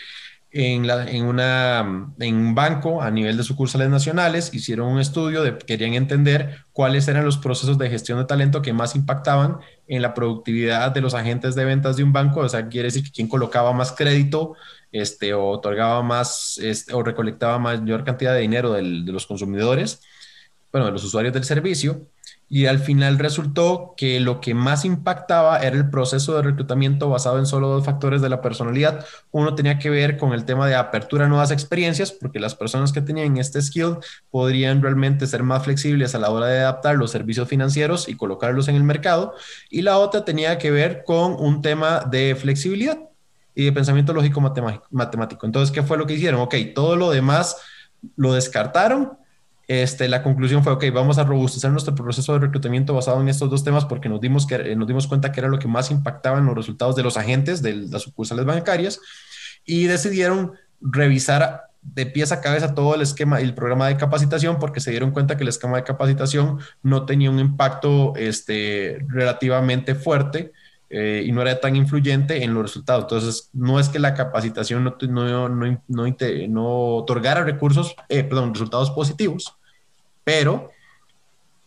[0.54, 5.94] en, una, en un banco a nivel de sucursales nacionales, hicieron un estudio de querían
[5.94, 10.92] entender cuáles eran los procesos de gestión de talento que más impactaban en la productividad
[10.92, 13.74] de los agentes de ventas de un banco, o sea, quiere decir que quien colocaba
[13.74, 14.54] más crédito
[14.92, 20.02] este, o otorgaba más este, o recolectaba mayor cantidad de dinero de los consumidores,
[20.72, 22.08] bueno, de los usuarios del servicio,
[22.54, 27.40] y al final resultó que lo que más impactaba era el proceso de reclutamiento basado
[27.40, 29.04] en solo dos factores de la personalidad.
[29.32, 32.94] Uno tenía que ver con el tema de apertura a nuevas experiencias, porque las personas
[32.94, 33.96] que tenían este skill
[34.30, 38.68] podrían realmente ser más flexibles a la hora de adaptar los servicios financieros y colocarlos
[38.68, 39.34] en el mercado.
[39.72, 43.00] Y la otra tenía que ver con un tema de flexibilidad
[43.56, 44.42] y de pensamiento lógico
[44.92, 45.48] matemático.
[45.48, 46.42] Entonces, ¿qué fue lo que hicieron?
[46.42, 47.58] Ok, todo lo demás
[48.16, 49.23] lo descartaron
[49.68, 53.50] este, la conclusión fue, ok, vamos a robustecer nuestro proceso de reclutamiento basado en estos
[53.50, 56.38] dos temas porque nos dimos, que, nos dimos cuenta que era lo que más impactaba
[56.40, 59.00] en los resultados de los agentes de las sucursales bancarias
[59.66, 64.60] y decidieron revisar de pies a cabeza todo el esquema y el programa de capacitación
[64.60, 69.96] porque se dieron cuenta que el esquema de capacitación no tenía un impacto este, relativamente
[69.96, 70.54] fuerte
[70.90, 73.06] eh, y no era tan influyente en los resultados.
[73.06, 76.16] Entonces, no es que la capacitación no, no, no, no,
[76.50, 79.56] no otorgara recursos, eh, perdón, resultados positivos,
[80.24, 80.70] pero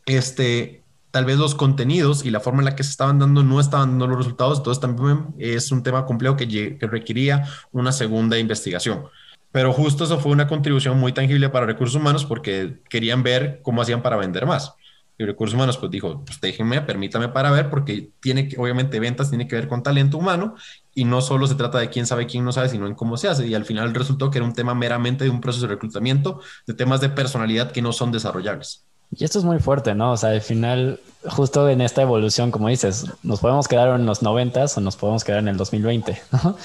[0.06, 3.58] este, tal vez los contenidos y la forma en la que se estaban dando no
[3.58, 6.46] estaban dando los resultados, entonces también es un tema complejo que,
[6.78, 9.06] que requería una segunda investigación.
[9.50, 13.82] Pero justo eso fue una contribución muy tangible para recursos humanos porque querían ver cómo
[13.82, 14.75] hacían para vender más
[15.18, 19.30] y recursos humanos pues dijo, pues déjenme, permítame para ver, porque tiene que, obviamente ventas
[19.30, 20.54] tiene que ver con talento humano
[20.94, 23.28] y no solo se trata de quién sabe, quién no sabe, sino en cómo se
[23.28, 23.46] hace.
[23.46, 26.74] Y al final resultó que era un tema meramente de un proceso de reclutamiento, de
[26.74, 28.84] temas de personalidad que no son desarrollables.
[29.14, 30.12] Y esto es muy fuerte, ¿no?
[30.12, 34.22] O sea, al final, justo en esta evolución, como dices, nos podemos quedar en los
[34.22, 36.56] 90 o nos podemos quedar en el 2020, ¿no?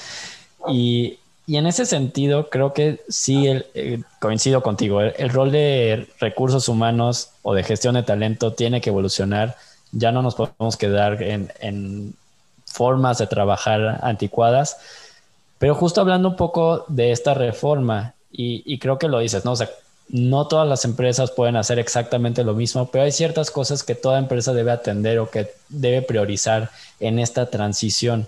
[0.68, 5.00] Y y en ese sentido, creo que sí el, coincido contigo.
[5.00, 9.56] El, rol de recursos humanos o de gestión de talento tiene que evolucionar.
[9.90, 12.14] Ya no nos podemos quedar en,
[12.66, 14.78] formas de trabajar anticuadas.
[15.58, 19.52] Pero justo hablando un poco de esta reforma, y, creo que lo dices, ¿no?
[19.52, 19.68] O sea,
[20.08, 24.18] no todas las empresas pueden hacer exactamente lo mismo, pero hay ciertas cosas que toda
[24.18, 28.26] empresa debe atender o que debe priorizar en esta transición.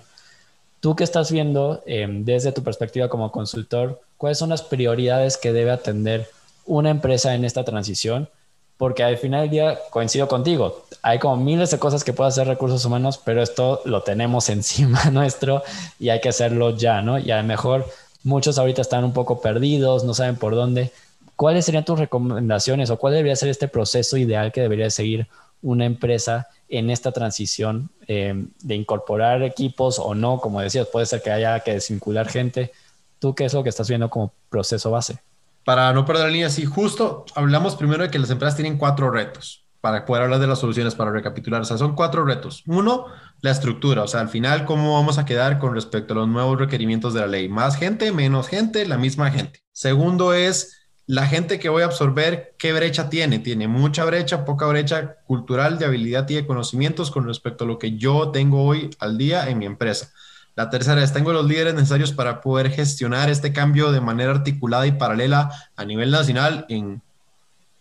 [0.85, 5.51] Tú que estás viendo em, desde tu perspectiva como consultor, ¿cuáles son las prioridades que
[5.51, 6.29] debe atender
[6.67, 8.29] una empresa en esta transición?
[8.77, 12.47] Porque al final del día coincido contigo, hay como miles de cosas que puede hacer
[12.47, 15.63] recursos humanos, pero esto lo tenemos encima nuestro
[15.99, 17.19] y hay que hacerlo ya, ¿no?
[17.19, 17.87] Y a lo mejor
[18.23, 20.93] muchos ahorita están un poco perdidos, no saben por dónde.
[21.35, 25.29] ¿Cuáles serían tus recomendaciones o cuál debería ser este proceso ideal que debería seguir
[25.65, 31.23] una empresa en esta transición eh, de incorporar equipos o no, como decías, puede ser
[31.23, 32.71] que haya que desvincular gente.
[33.19, 35.19] ¿Tú qué es lo que estás viendo como proceso base?
[35.65, 39.11] Para no perder la línea, sí, justo hablamos primero de que las empresas tienen cuatro
[39.11, 41.63] retos para poder hablar de las soluciones, para recapitular.
[41.63, 42.63] O sea, son cuatro retos.
[42.67, 43.07] Uno,
[43.41, 46.59] la estructura, o sea, al final, ¿cómo vamos a quedar con respecto a los nuevos
[46.59, 47.49] requerimientos de la ley?
[47.49, 49.61] Más gente, menos gente, la misma gente.
[49.73, 53.39] Segundo es la gente que voy a absorber, ¿qué brecha tiene?
[53.39, 57.79] Tiene mucha brecha, poca brecha cultural, de habilidad y de conocimientos con respecto a lo
[57.79, 60.11] que yo tengo hoy al día en mi empresa.
[60.57, 64.87] La tercera es, tengo los líderes necesarios para poder gestionar este cambio de manera articulada
[64.87, 67.03] y paralela a nivel nacional en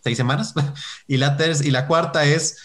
[0.00, 0.52] seis semanas.
[1.06, 2.58] y, la y la cuarta es,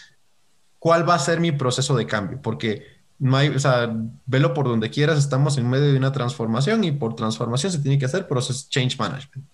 [0.78, 2.42] ¿cuál va a ser mi proceso de cambio?
[2.42, 2.84] Porque
[3.18, 3.94] no hay, o sea,
[4.26, 7.98] velo por donde quieras, estamos en medio de una transformación y por transformación se tiene
[7.98, 9.46] que hacer proceso change management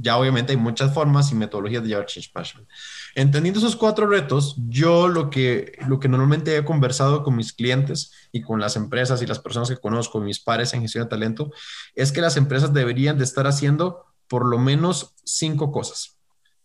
[0.00, 2.68] ya obviamente hay muchas formas y metodologías de llevar change management.
[3.14, 8.12] Entendiendo esos cuatro retos, yo lo que, lo que normalmente he conversado con mis clientes
[8.32, 11.52] y con las empresas y las personas que conozco, mis pares en gestión de talento,
[11.94, 16.16] es que las empresas deberían de estar haciendo por lo menos cinco cosas.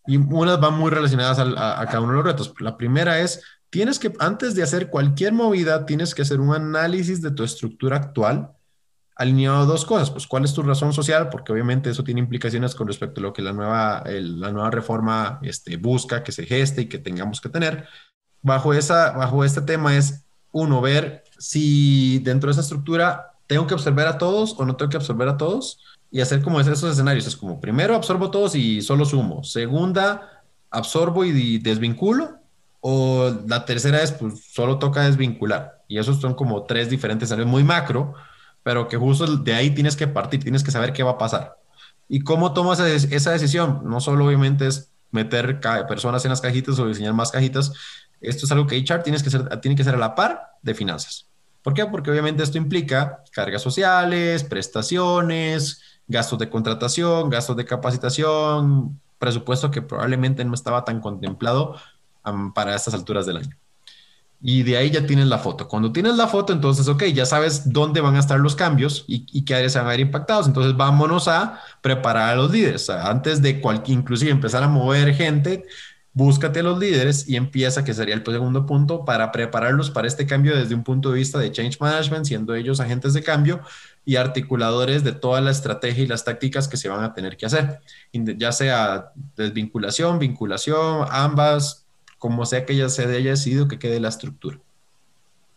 [0.08, 2.54] Y unas van muy relacionadas a, a cada uno de los retos.
[2.60, 7.21] La primera es, tienes que, antes de hacer cualquier movida, tienes que hacer un análisis
[7.21, 8.56] de tu estructura actual
[9.15, 12.75] alineado a dos cosas, pues cuál es tu razón social, porque obviamente eso tiene implicaciones
[12.75, 16.82] con respecto a lo que la nueva, la nueva reforma este, busca que se geste
[16.82, 17.88] y que tengamos que tener.
[18.41, 23.73] Bajo, esa, bajo este tema es, uno, ver si dentro de esa estructura tengo que
[23.73, 25.80] absorber a todos o no tengo que absorber a todos
[26.12, 27.28] y hacer como esos escenarios.
[27.28, 29.43] Es como, primero absorbo todos y solo sumo.
[29.43, 32.38] Segunda, absorbo y desvinculo.
[32.80, 35.84] O la tercera es, pues solo toca desvincular.
[35.88, 38.13] Y esos son como tres diferentes escenarios muy macro,
[38.65, 41.60] pero que justo de ahí tienes que partir, tienes que saber qué va a pasar.
[42.10, 43.82] ¿Y cómo tomas esa decisión?
[43.84, 47.73] No solo obviamente es meter personas en las cajitas o diseñar más cajitas,
[48.21, 50.73] esto es algo que HR tienes que ser, tiene que ser a la par de
[50.73, 51.28] finanzas.
[51.62, 51.86] ¿Por qué?
[51.86, 59.84] Porque obviamente esto implica cargas sociales, prestaciones, gastos de contratación, gastos de capacitación, presupuesto que
[59.84, 61.75] probablemente no estaba tan contemplado
[62.56, 63.56] para estas alturas del año
[64.47, 65.67] y de ahí ya tienes la foto.
[65.67, 69.43] Cuando tienes la foto, entonces, ok, ya sabes dónde van a estar los cambios y,
[69.43, 70.45] qué áreas se van a ver impactados.
[70.45, 72.88] Entonces, vámonos a preparar a los líderes.
[72.91, 75.65] Antes de cualquier, inclusive empezar a mover gente,
[76.13, 80.27] búscate a los líderes y empieza, que sería el segundo punto, para prepararlos para este
[80.27, 83.62] cambio desde un punto de vista de change management, siendo ellos agentes de cambio
[84.05, 87.47] y articuladores de toda la estrategia y las tácticas que se van a tener que
[87.47, 87.79] hacer,
[88.13, 91.85] ya sea desvinculación, vinculación, ambas,
[92.17, 94.60] como sea que ya se haya decidido que quede la estructura.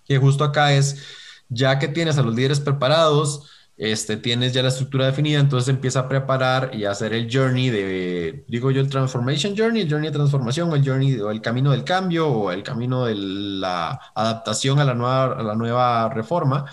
[0.06, 1.04] Que justo acá es,
[1.48, 6.00] ya que tienes a los líderes preparados, este, tienes ya la estructura definida, entonces empieza
[6.00, 10.10] a preparar y a hacer el journey de, digo yo, el transformation journey, el journey
[10.10, 14.80] de transformación, el journey, o el camino del cambio, o el camino de la adaptación
[14.80, 16.64] a la nueva, a la nueva reforma,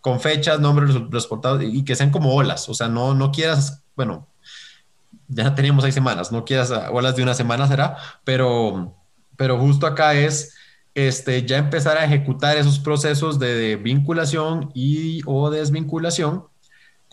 [0.00, 3.82] con fechas, nombres, los portados, y que sean como olas, o sea, no, no quieras,
[3.94, 4.26] bueno,
[5.28, 8.96] ya teníamos seis semanas, no quieras olas de una semana será, pero,
[9.36, 10.54] pero justo acá es
[10.94, 16.44] este, ya empezar a ejecutar esos procesos de vinculación y o desvinculación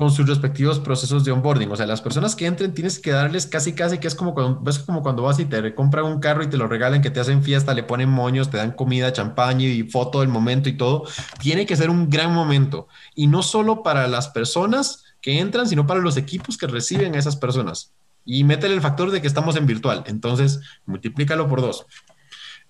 [0.01, 1.69] con sus respectivos procesos de onboarding.
[1.71, 4.59] O sea, las personas que entren tienes que darles casi, casi que es como cuando,
[4.59, 7.19] ves como cuando vas y te compran un carro y te lo regalan, que te
[7.19, 11.03] hacen fiesta, le ponen moños, te dan comida, champaña y foto del momento y todo.
[11.39, 12.87] Tiene que ser un gran momento.
[13.13, 17.19] Y no solo para las personas que entran, sino para los equipos que reciben a
[17.19, 17.93] esas personas.
[18.25, 20.03] Y métele el factor de que estamos en virtual.
[20.07, 21.85] Entonces, multiplícalo por dos.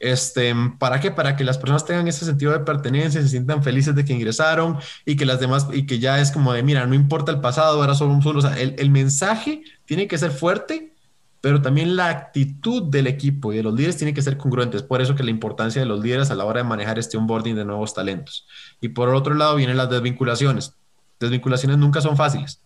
[0.01, 1.11] Este, ¿Para qué?
[1.11, 4.79] Para que las personas tengan ese sentido de pertenencia, se sientan felices de que ingresaron
[5.05, 7.79] y que las demás, y que ya es como de, mira, no importa el pasado,
[7.79, 10.91] ahora somos solo, o sea, el, el mensaje tiene que ser fuerte,
[11.39, 14.81] pero también la actitud del equipo y de los líderes tiene que ser congruentes.
[14.81, 17.55] Por eso que la importancia de los líderes a la hora de manejar este onboarding
[17.55, 18.47] de nuevos talentos.
[18.81, 20.73] Y por otro lado vienen las desvinculaciones.
[21.19, 22.61] Desvinculaciones nunca son fáciles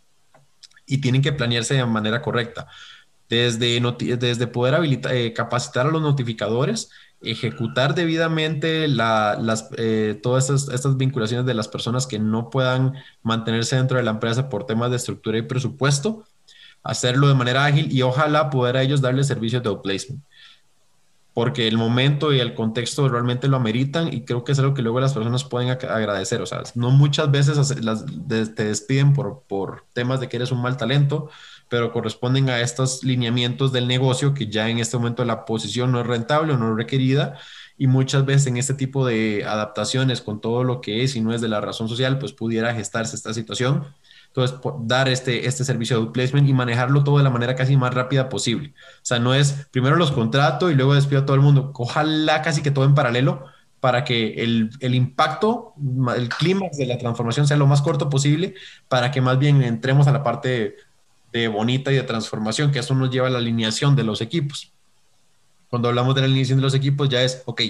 [0.86, 2.68] y tienen que planearse de manera correcta.
[3.28, 3.82] Desde,
[4.18, 11.46] desde poder habilitar, eh, capacitar a los notificadores ejecutar debidamente las, eh, todas estas, vinculaciones
[11.46, 15.38] de las personas que no puedan mantenerse dentro de la empresa por temas de estructura
[15.38, 16.24] y presupuesto,
[16.84, 20.22] hacerlo de manera ágil y ojalá poder a ellos darle servicios de outplacement.
[21.34, 24.82] Porque el momento y el contexto realmente lo ameritan y creo que es algo que
[24.82, 26.42] luego las personas pueden agradecer.
[26.42, 30.62] O sea, no muchas veces las, te despiden por, por temas de que eres un
[30.62, 31.30] mal talento,
[31.70, 36.02] pero corresponden a estos lineamientos del negocio que ya en este momento la posición no
[36.02, 37.38] es rentable o no es requerida
[37.78, 41.34] y muchas veces en este tipo de adaptaciones con todo lo que es y no
[41.34, 43.86] es de la razón social, pues pudiera gestarse esta situación.
[44.28, 47.94] Entonces, dar este, este servicio de outplacement y manejarlo todo de la manera casi más
[47.94, 48.74] rápida posible.
[48.98, 51.72] O sea, no es primero los contrato y luego despido a todo el mundo.
[51.76, 53.46] Ojalá casi que todo en paralelo
[53.80, 55.74] para que el, el impacto,
[56.16, 58.56] el clímax de la transformación sea lo más corto posible,
[58.88, 60.76] para que más bien entremos a la parte
[61.40, 64.72] de bonita y de transformación, que eso nos lleva a la alineación de los equipos.
[65.70, 67.62] Cuando hablamos de la alineación de los equipos, ya es, ok,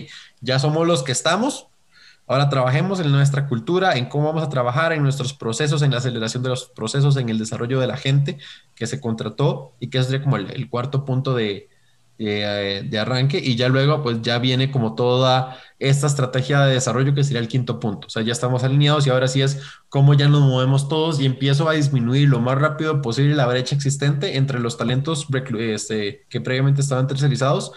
[0.41, 1.67] ya somos los que estamos,
[2.27, 5.97] ahora trabajemos en nuestra cultura, en cómo vamos a trabajar, en nuestros procesos, en la
[5.97, 8.37] aceleración de los procesos, en el desarrollo de la gente
[8.75, 11.67] que se contrató y que es como el cuarto punto de,
[12.17, 17.13] eh, de arranque y ya luego pues ya viene como toda esta estrategia de desarrollo
[17.13, 18.07] que sería el quinto punto.
[18.07, 21.25] O sea, ya estamos alineados y ahora sí es cómo ya nos movemos todos y
[21.25, 25.27] empiezo a disminuir lo más rápido posible la brecha existente entre los talentos
[25.59, 27.73] este, que previamente estaban tercerizados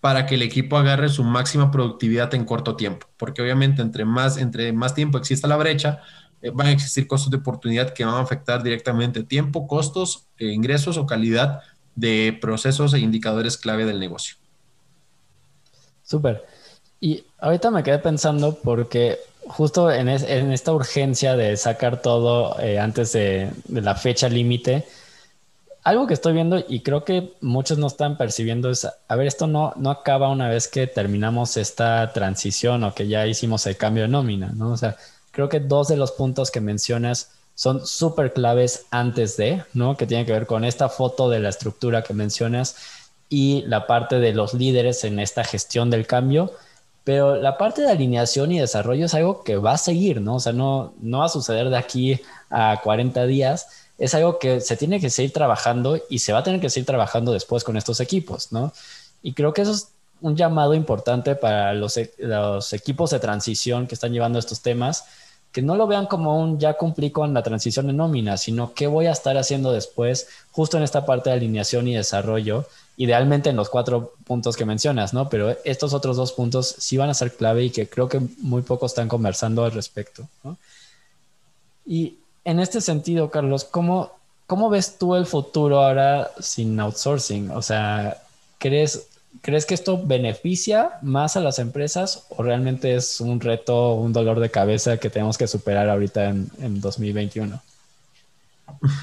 [0.00, 4.36] para que el equipo agarre su máxima productividad en corto tiempo, porque obviamente entre más,
[4.36, 6.00] entre más tiempo exista la brecha,
[6.40, 10.52] eh, van a existir costos de oportunidad que van a afectar directamente tiempo, costos, eh,
[10.52, 11.62] ingresos o calidad
[11.98, 14.36] de procesos e indicadores clave del negocio.
[16.04, 16.44] Súper.
[17.00, 23.12] Y ahorita me quedé pensando porque justo en, esta urgencia de sacar todo eh, antes
[23.12, 24.86] de, la fecha límite,
[25.82, 29.46] algo que estoy viendo y creo que muchos no están percibiendo es, a ver, esto
[29.46, 34.04] no, no acaba una vez que terminamos esta transición o que ya hicimos el cambio
[34.04, 34.72] de nómina, ¿no?
[34.72, 34.96] O sea,
[35.30, 39.96] creo que dos de los puntos que mencionas son súper claves antes de, ¿no?
[39.96, 42.76] Que tiene que ver con esta foto de la estructura que mencionas
[43.28, 46.52] y la parte de los líderes en esta gestión del cambio.
[47.02, 50.36] Pero la parte de alineación y desarrollo es algo que va a seguir, ¿no?
[50.36, 53.66] O sea, no, no va a suceder de aquí a 40 días.
[53.98, 56.86] Es algo que se tiene que seguir trabajando y se va a tener que seguir
[56.86, 58.72] trabajando después con estos equipos, ¿no?
[59.20, 59.88] Y creo que eso es
[60.20, 65.06] un llamado importante para los, e, los equipos de transición que están llevando estos temas
[65.58, 68.86] que no lo vean como un ya cumplí con la transición de nómina, sino qué
[68.86, 72.64] voy a estar haciendo después, justo en esta parte de alineación y desarrollo,
[72.96, 75.28] idealmente en los cuatro puntos que mencionas, ¿no?
[75.28, 78.62] Pero estos otros dos puntos sí van a ser clave y que creo que muy
[78.62, 80.56] pocos están conversando al respecto, ¿no?
[81.84, 84.12] Y en este sentido, Carlos, ¿cómo,
[84.46, 87.50] ¿cómo ves tú el futuro ahora sin outsourcing?
[87.50, 88.22] O sea,
[88.58, 89.08] ¿crees,
[89.42, 94.40] ¿Crees que esto beneficia más a las empresas o realmente es un reto, un dolor
[94.40, 97.60] de cabeza que tenemos que superar ahorita en, 2021?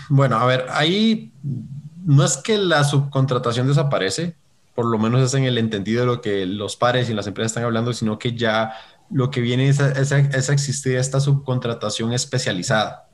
[0.10, 1.32] Bueno, a ver, ahí
[2.06, 4.36] no es que la subcontratación desaparece,
[4.76, 7.52] por lo menos es en el entendido de lo que los pares y las empresas
[7.52, 8.74] están hablando, sino que ya
[9.10, 13.05] lo que viene es, es, existir esta subcontratación especializada.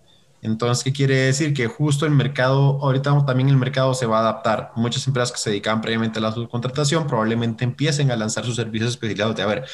[0.42, 1.54] Entonces, ¿qué quiere decir?
[1.54, 4.72] Que justo el mercado, ahorita también el mercado se va a adaptar.
[4.76, 8.92] Muchas empresas que se dedican previamente a la subcontratación probablemente empiecen a lanzar sus servicios
[8.92, 9.66] especializados de, a ver,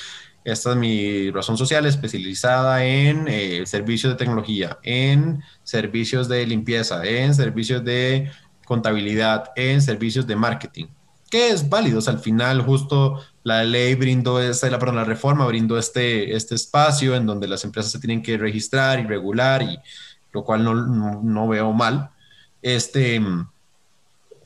[0.43, 7.03] esta es mi razón social especializada en eh, servicios de tecnología, en servicios de limpieza,
[7.05, 8.31] en servicios de
[8.65, 10.87] contabilidad, en servicios de marketing
[11.29, 11.99] que es válido.
[12.07, 17.15] al final, justo la ley brindó, esta, la, perdón, la reforma brindó este, este espacio
[17.15, 19.77] en donde las empresas se tienen que registrar y regular, y
[20.37, 22.11] lo cual no, no, veo mal.
[22.61, 23.21] Este,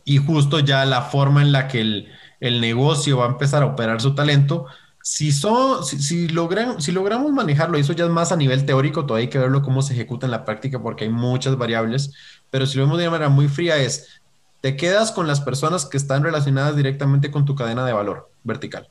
[0.05, 2.07] y justo ya la forma en la que el,
[2.39, 4.67] el negocio va a empezar a operar su talento,
[5.03, 9.25] si, son, si, si, si logramos manejarlo, eso ya es más a nivel teórico, todavía
[9.25, 12.13] hay que verlo cómo se ejecuta en la práctica porque hay muchas variables,
[12.49, 14.21] pero si lo vemos de una manera muy fría es,
[14.61, 18.89] te quedas con las personas que están relacionadas directamente con tu cadena de valor vertical.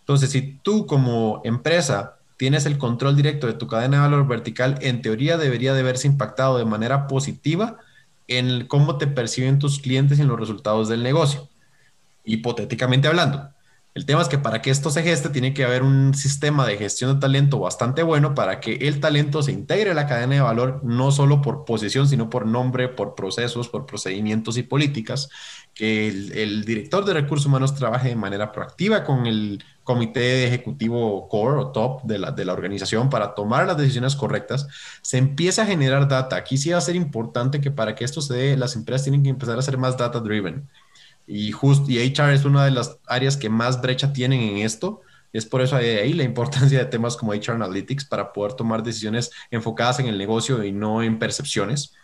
[0.00, 4.78] Entonces, si tú como empresa tienes el control directo de tu cadena de valor vertical,
[4.80, 7.76] en teoría debería de verse impactado de manera positiva
[8.28, 11.50] en cómo te perciben tus clientes y en los resultados del negocio,
[12.24, 13.50] hipotéticamente hablando.
[13.92, 16.78] El tema es que para que esto se geste tiene que haber un sistema de
[16.78, 20.40] gestión de talento bastante bueno para que el talento se integre a la cadena de
[20.40, 25.28] valor, no solo por posición, sino por nombre, por procesos, por procedimientos y políticas,
[25.74, 31.60] que el, director de recursos humanos trabaje de manera proactiva con el comité ejecutivo core
[31.60, 34.68] o top de la, de la organización para tomar las decisiones correctas,
[35.02, 36.36] se empieza a generar data.
[36.36, 39.22] Aquí sí va a ser importante que para que esto se dé, las empresas tienen
[39.22, 40.68] que empezar a ser más data driven
[41.26, 45.00] y, just, y HR es una de las áreas que más brecha tienen en esto.
[45.32, 48.82] Es por eso de ahí la importancia de temas como HR Analytics para poder tomar
[48.82, 51.94] decisiones enfocadas en el negocio y no en percepciones.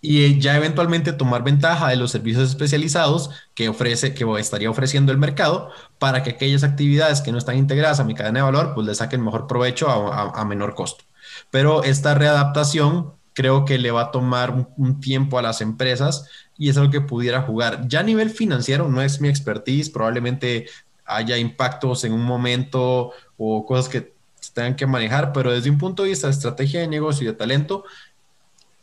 [0.00, 5.18] Y ya eventualmente tomar ventaja de los servicios especializados que ofrece, que estaría ofreciendo el
[5.18, 8.86] mercado para que aquellas actividades que no están integradas a mi cadena de valor, pues
[8.86, 11.04] le saquen mejor provecho a, menor costo.
[11.50, 16.28] Pero esta readaptación creo que le va a tomar un tiempo a las empresas
[16.58, 17.86] y es algo que pudiera jugar.
[17.88, 20.66] Ya a nivel financiero no es mi expertise, probablemente
[21.04, 25.78] haya impactos en un momento o cosas que se tengan que manejar, pero desde un
[25.78, 27.84] punto de vista de estrategia de negocio y de talento,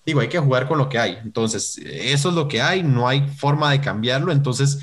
[0.05, 1.19] digo, hay que jugar con lo que hay.
[1.23, 4.31] Entonces, eso es lo que hay, no hay forma de cambiarlo.
[4.31, 4.79] Entonces,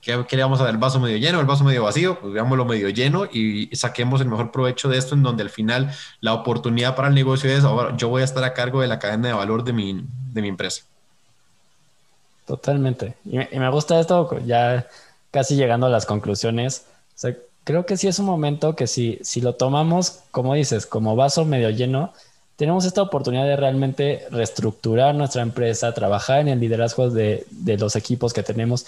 [0.00, 0.74] ¿qué, qué vamos a ver?
[0.74, 2.18] ¿El vaso medio lleno, el vaso medio vacío?
[2.20, 5.90] Pues veámoslo medio lleno y saquemos el mejor provecho de esto, en donde al final
[6.20, 8.98] la oportunidad para el negocio es, ahora yo voy a estar a cargo de la
[8.98, 10.82] cadena de valor de mi, de mi empresa.
[12.46, 13.14] Totalmente.
[13.24, 14.88] Y, me gusta esto, ya
[15.30, 16.84] casi llegando a las conclusiones.
[17.62, 21.44] creo que sí es un momento que si, si lo tomamos, como dices, como vaso
[21.44, 22.12] medio lleno,
[22.60, 27.96] tenemos esta oportunidad de realmente reestructurar nuestra empresa, trabajar en el liderazgo de, de los
[27.96, 28.84] equipos que tenemos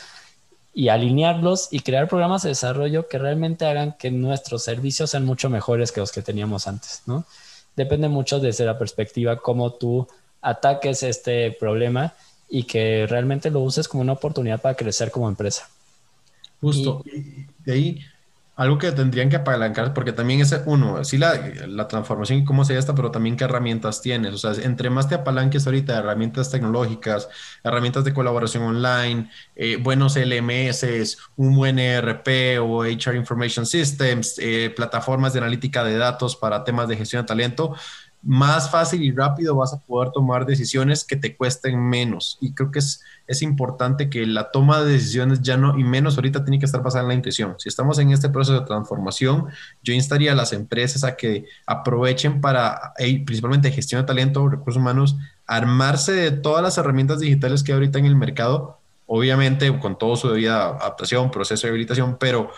[0.74, 5.48] y alinearlos y crear programas de desarrollo que realmente hagan que nuestros servicios sean mucho
[5.48, 7.24] mejores que los que teníamos antes, ¿no?
[7.74, 10.06] Depende mucho desde la perspectiva cómo tú
[10.42, 12.12] ataques este problema
[12.50, 15.70] y que realmente lo uses como una oportunidad para crecer como empresa.
[16.60, 17.02] Justo.
[17.06, 18.00] Y, de ahí,
[18.54, 22.64] algo que tendrían que apalancar, porque también es uno, sí la, la transformación y cómo
[22.64, 24.34] se está, pero también qué herramientas tienes.
[24.34, 27.28] O sea, entre más te apalanques ahorita herramientas tecnológicas,
[27.64, 34.70] herramientas de colaboración online, eh, buenos LMS, un buen ERP o HR Information Systems, eh,
[34.76, 37.74] plataformas de analítica de datos para temas de gestión de talento,
[38.22, 42.38] más fácil y rápido vas a poder tomar decisiones que te cuesten menos.
[42.40, 46.16] Y creo que es, es importante que la toma de decisiones ya no, y menos
[46.16, 47.56] ahorita tiene que estar basada en la intuición.
[47.58, 49.46] Si estamos en este proceso de transformación,
[49.82, 55.16] yo instaría a las empresas a que aprovechen para, principalmente gestión de talento, recursos humanos,
[55.46, 60.14] armarse de todas las herramientas digitales que hay ahorita en el mercado, obviamente con todo
[60.16, 62.50] su debida adaptación, proceso de habilitación, pero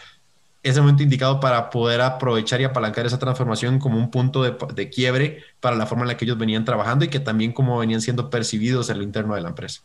[0.65, 4.89] es el momento indicado para poder aprovechar y apalancar esa transformación como un punto de,
[4.89, 8.01] quiebre para la forma en la que ellos venían trabajando y que también como venían
[8.01, 9.83] siendo percibidos en lo interno de la empresa.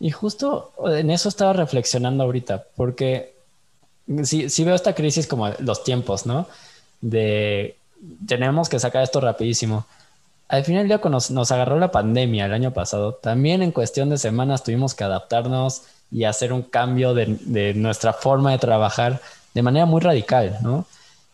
[0.00, 3.36] Y justo en eso estaba reflexionando ahorita, porque
[4.24, 6.48] si, si veo esta crisis como los tiempos, ¿no?
[7.00, 7.76] De
[8.26, 9.86] tenemos que sacar esto rapidísimo.
[10.48, 14.10] Al final del día, cuando nos, agarró la pandemia el año pasado, también en cuestión
[14.10, 19.20] de semanas tuvimos que adaptarnos y hacer un cambio de, de nuestra forma de trabajar
[19.56, 20.84] de manera muy radical, ¿no?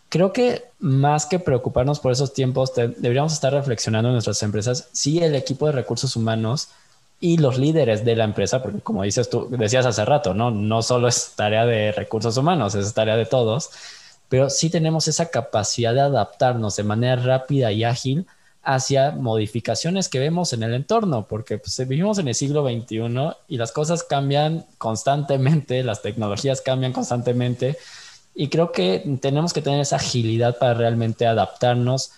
[0.08, 5.18] Creo que más que preocuparnos por esos tiempos, deberíamos estar reflexionando en nuestras empresas si
[5.18, 6.68] el equipo de recursos humanos
[7.18, 10.52] y los líderes de la empresa, porque como dices tú, decías hace rato, ¿no?
[10.52, 13.70] No solo es tarea de recursos humanos, es tarea de todos,
[14.28, 18.26] pero sí tenemos esa capacidad de adaptarnos de manera rápida y ágil
[18.62, 23.56] hacia modificaciones que vemos en el entorno, porque pues, vivimos en el siglo XXI y
[23.56, 27.76] las cosas cambian constantemente, las tecnologías cambian constantemente
[28.34, 32.12] y creo que tenemos que tener esa agilidad para realmente adaptarnos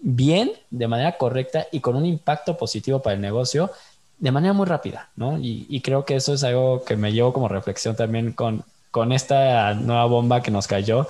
[0.00, 3.70] bien, de manera correcta y con un impacto positivo para el negocio
[4.18, 5.38] de manera muy rápida, ¿no?
[5.40, 9.74] Y, creo que eso es algo que me llevo como reflexión también con, con esta
[9.74, 11.06] nueva bomba que nos cayó,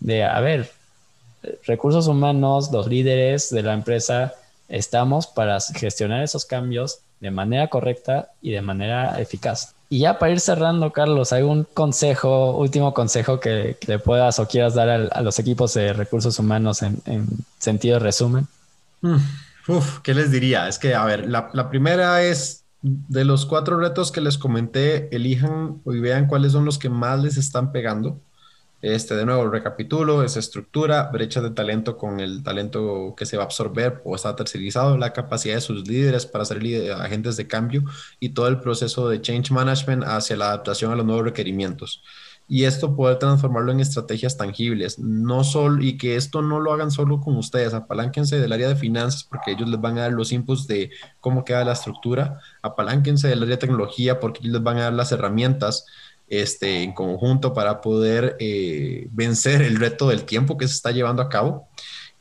[0.00, 0.70] de, a ver,
[1.64, 4.34] recursos humanos, los líderes de la empresa,
[4.68, 9.74] estamos para gestionar esos cambios de manera correcta y de manera eficaz.
[9.92, 14.48] Y ya para ir cerrando, Carlos, ¿hay un consejo, último consejo que, le puedas o
[14.48, 17.28] quieras dar a, los equipos de recursos humanos en,
[17.58, 18.46] sentido resumen?
[19.02, 19.16] Mm,
[19.68, 20.66] uf, ¿qué les diría?
[20.66, 25.14] Es que, a ver, la, la primera es de los cuatro retos que les comenté,
[25.14, 28.18] elijan y vean cuáles son los que más les están pegando
[28.82, 33.44] este, de nuevo, recapitulo, esa estructura, brecha de talento con el talento que se va
[33.44, 36.60] a absorber o está tercerizado, la capacidad de sus líderes para ser
[36.92, 37.84] agentes de cambio
[38.18, 42.02] y todo el proceso de change management hacia la adaptación a los nuevos requerimientos.
[42.48, 46.90] Y esto poder transformarlo en estrategias tangibles, no solo, y que esto no lo hagan
[46.90, 50.32] solo con ustedes, apalánquense del área de finanzas porque ellos les van a dar los
[50.32, 54.78] inputs de cómo queda la estructura, apalánquense del área de tecnología porque ellos les van
[54.78, 55.86] a dar las herramientas
[56.28, 61.22] este, en conjunto para poder eh, vencer el reto del tiempo que se está llevando
[61.22, 61.68] a cabo.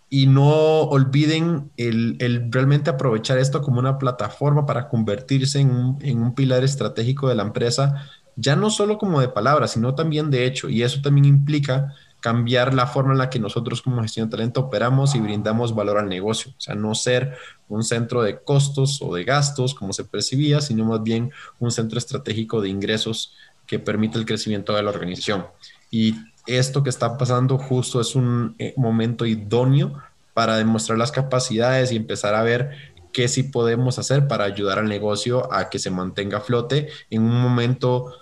[0.10, 2.18] Y no olviden el,
[2.52, 8.10] realmente aprovechar esto como una plataforma para convertirse en un, pilar estratégico de la empresa,
[8.36, 10.68] ya no solo como de palabras, sino también de hecho.
[10.68, 14.62] Y eso también implica cambiar la forma en la que nosotros como gestión de talento
[14.62, 16.52] operamos y brindamos valor al negocio.
[16.58, 17.38] O sea, no ser
[17.70, 21.98] un centro de costos o de gastos como se percibía, sino más bien un centro
[21.98, 23.34] estratégico de ingresos
[23.68, 25.46] que permite el crecimiento de la organización.
[25.90, 26.16] Y
[26.48, 30.02] esto que está pasando justo es un eh, momento idóneo
[30.34, 32.72] para demostrar las capacidades y empezar a ver
[33.12, 37.24] qué sí podemos hacer para ayudar al negocio a que se mantenga a flote en
[37.24, 38.14] un momento,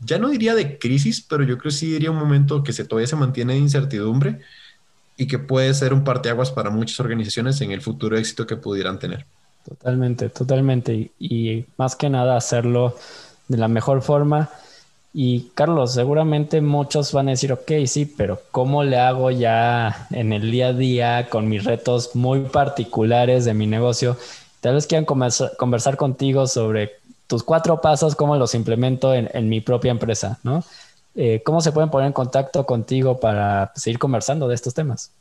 [0.00, 2.84] ya no diría de crisis, pero yo creo que sí diría un momento que se,
[2.84, 4.40] todavía se mantiene de incertidumbre
[5.16, 8.98] y que puede ser un parteaguas para muchas organizaciones en el futuro éxito que pudieran
[8.98, 9.24] tener.
[9.64, 11.10] Totalmente, totalmente.
[11.18, 12.96] y más que nada hacerlo
[13.48, 14.50] de la mejor forma
[15.18, 20.34] y Carlos, seguramente muchos van a decir, ok, sí, pero ¿cómo le hago ya en
[20.34, 24.18] el día a día con mis retos muy particulares de mi negocio?
[24.60, 26.96] Tal vez quieran conversar, contigo sobre
[27.28, 30.62] tus cuatro pasos, cómo los implemento en, mi propia empresa, ¿no?
[31.14, 35.12] Eh, ¿Cómo se pueden poner en contacto contigo para seguir conversando de estos temas?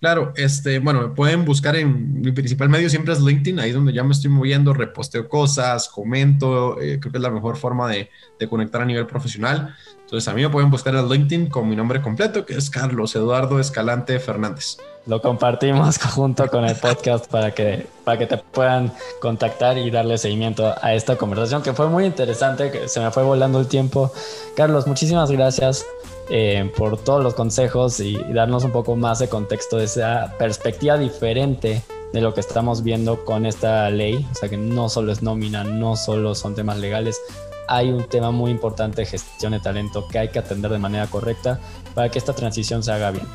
[0.00, 3.74] Claro, este, bueno, me pueden buscar en mi principal medio siempre es LinkedIn, ahí es
[3.74, 7.88] donde ya me estoy moviendo, reposteo cosas, comento, eh, creo que es la mejor forma
[7.88, 9.74] de, de, conectar a nivel profesional.
[10.02, 13.16] Entonces a mí me pueden buscar en LinkedIn con mi nombre completo, que es Carlos
[13.16, 14.76] Eduardo Escalante Fernández.
[15.06, 20.16] Lo compartimos junto con el podcast para que, para que te puedan contactar y darle
[20.16, 24.12] seguimiento a esta conversación que fue muy interesante, que se me fue volando el tiempo.
[24.54, 25.84] Carlos, muchísimas gracias
[26.30, 30.98] eh, por todos los consejos y, darnos un poco más de contexto de esa perspectiva
[30.98, 34.26] diferente de lo que estamos viendo con esta ley.
[34.30, 37.20] O sea que no solo es nómina, no solo son temas legales,
[37.68, 41.06] hay un tema muy importante de gestión de talento que hay que atender de manera
[41.06, 41.60] correcta
[41.94, 43.26] para que esta transición se haga bien.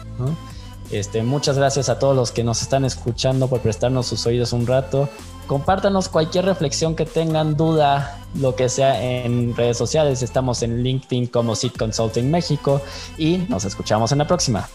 [0.91, 4.67] Este, muchas gracias a todos los que nos están escuchando por prestarnos sus oídos un
[4.67, 5.07] rato.
[5.47, 10.21] Compártanos cualquier reflexión que tengan, duda, lo que sea en redes sociales.
[10.23, 12.81] Estamos en LinkedIn como Seed Consulting México
[13.17, 14.67] y nos escuchamos en la próxima.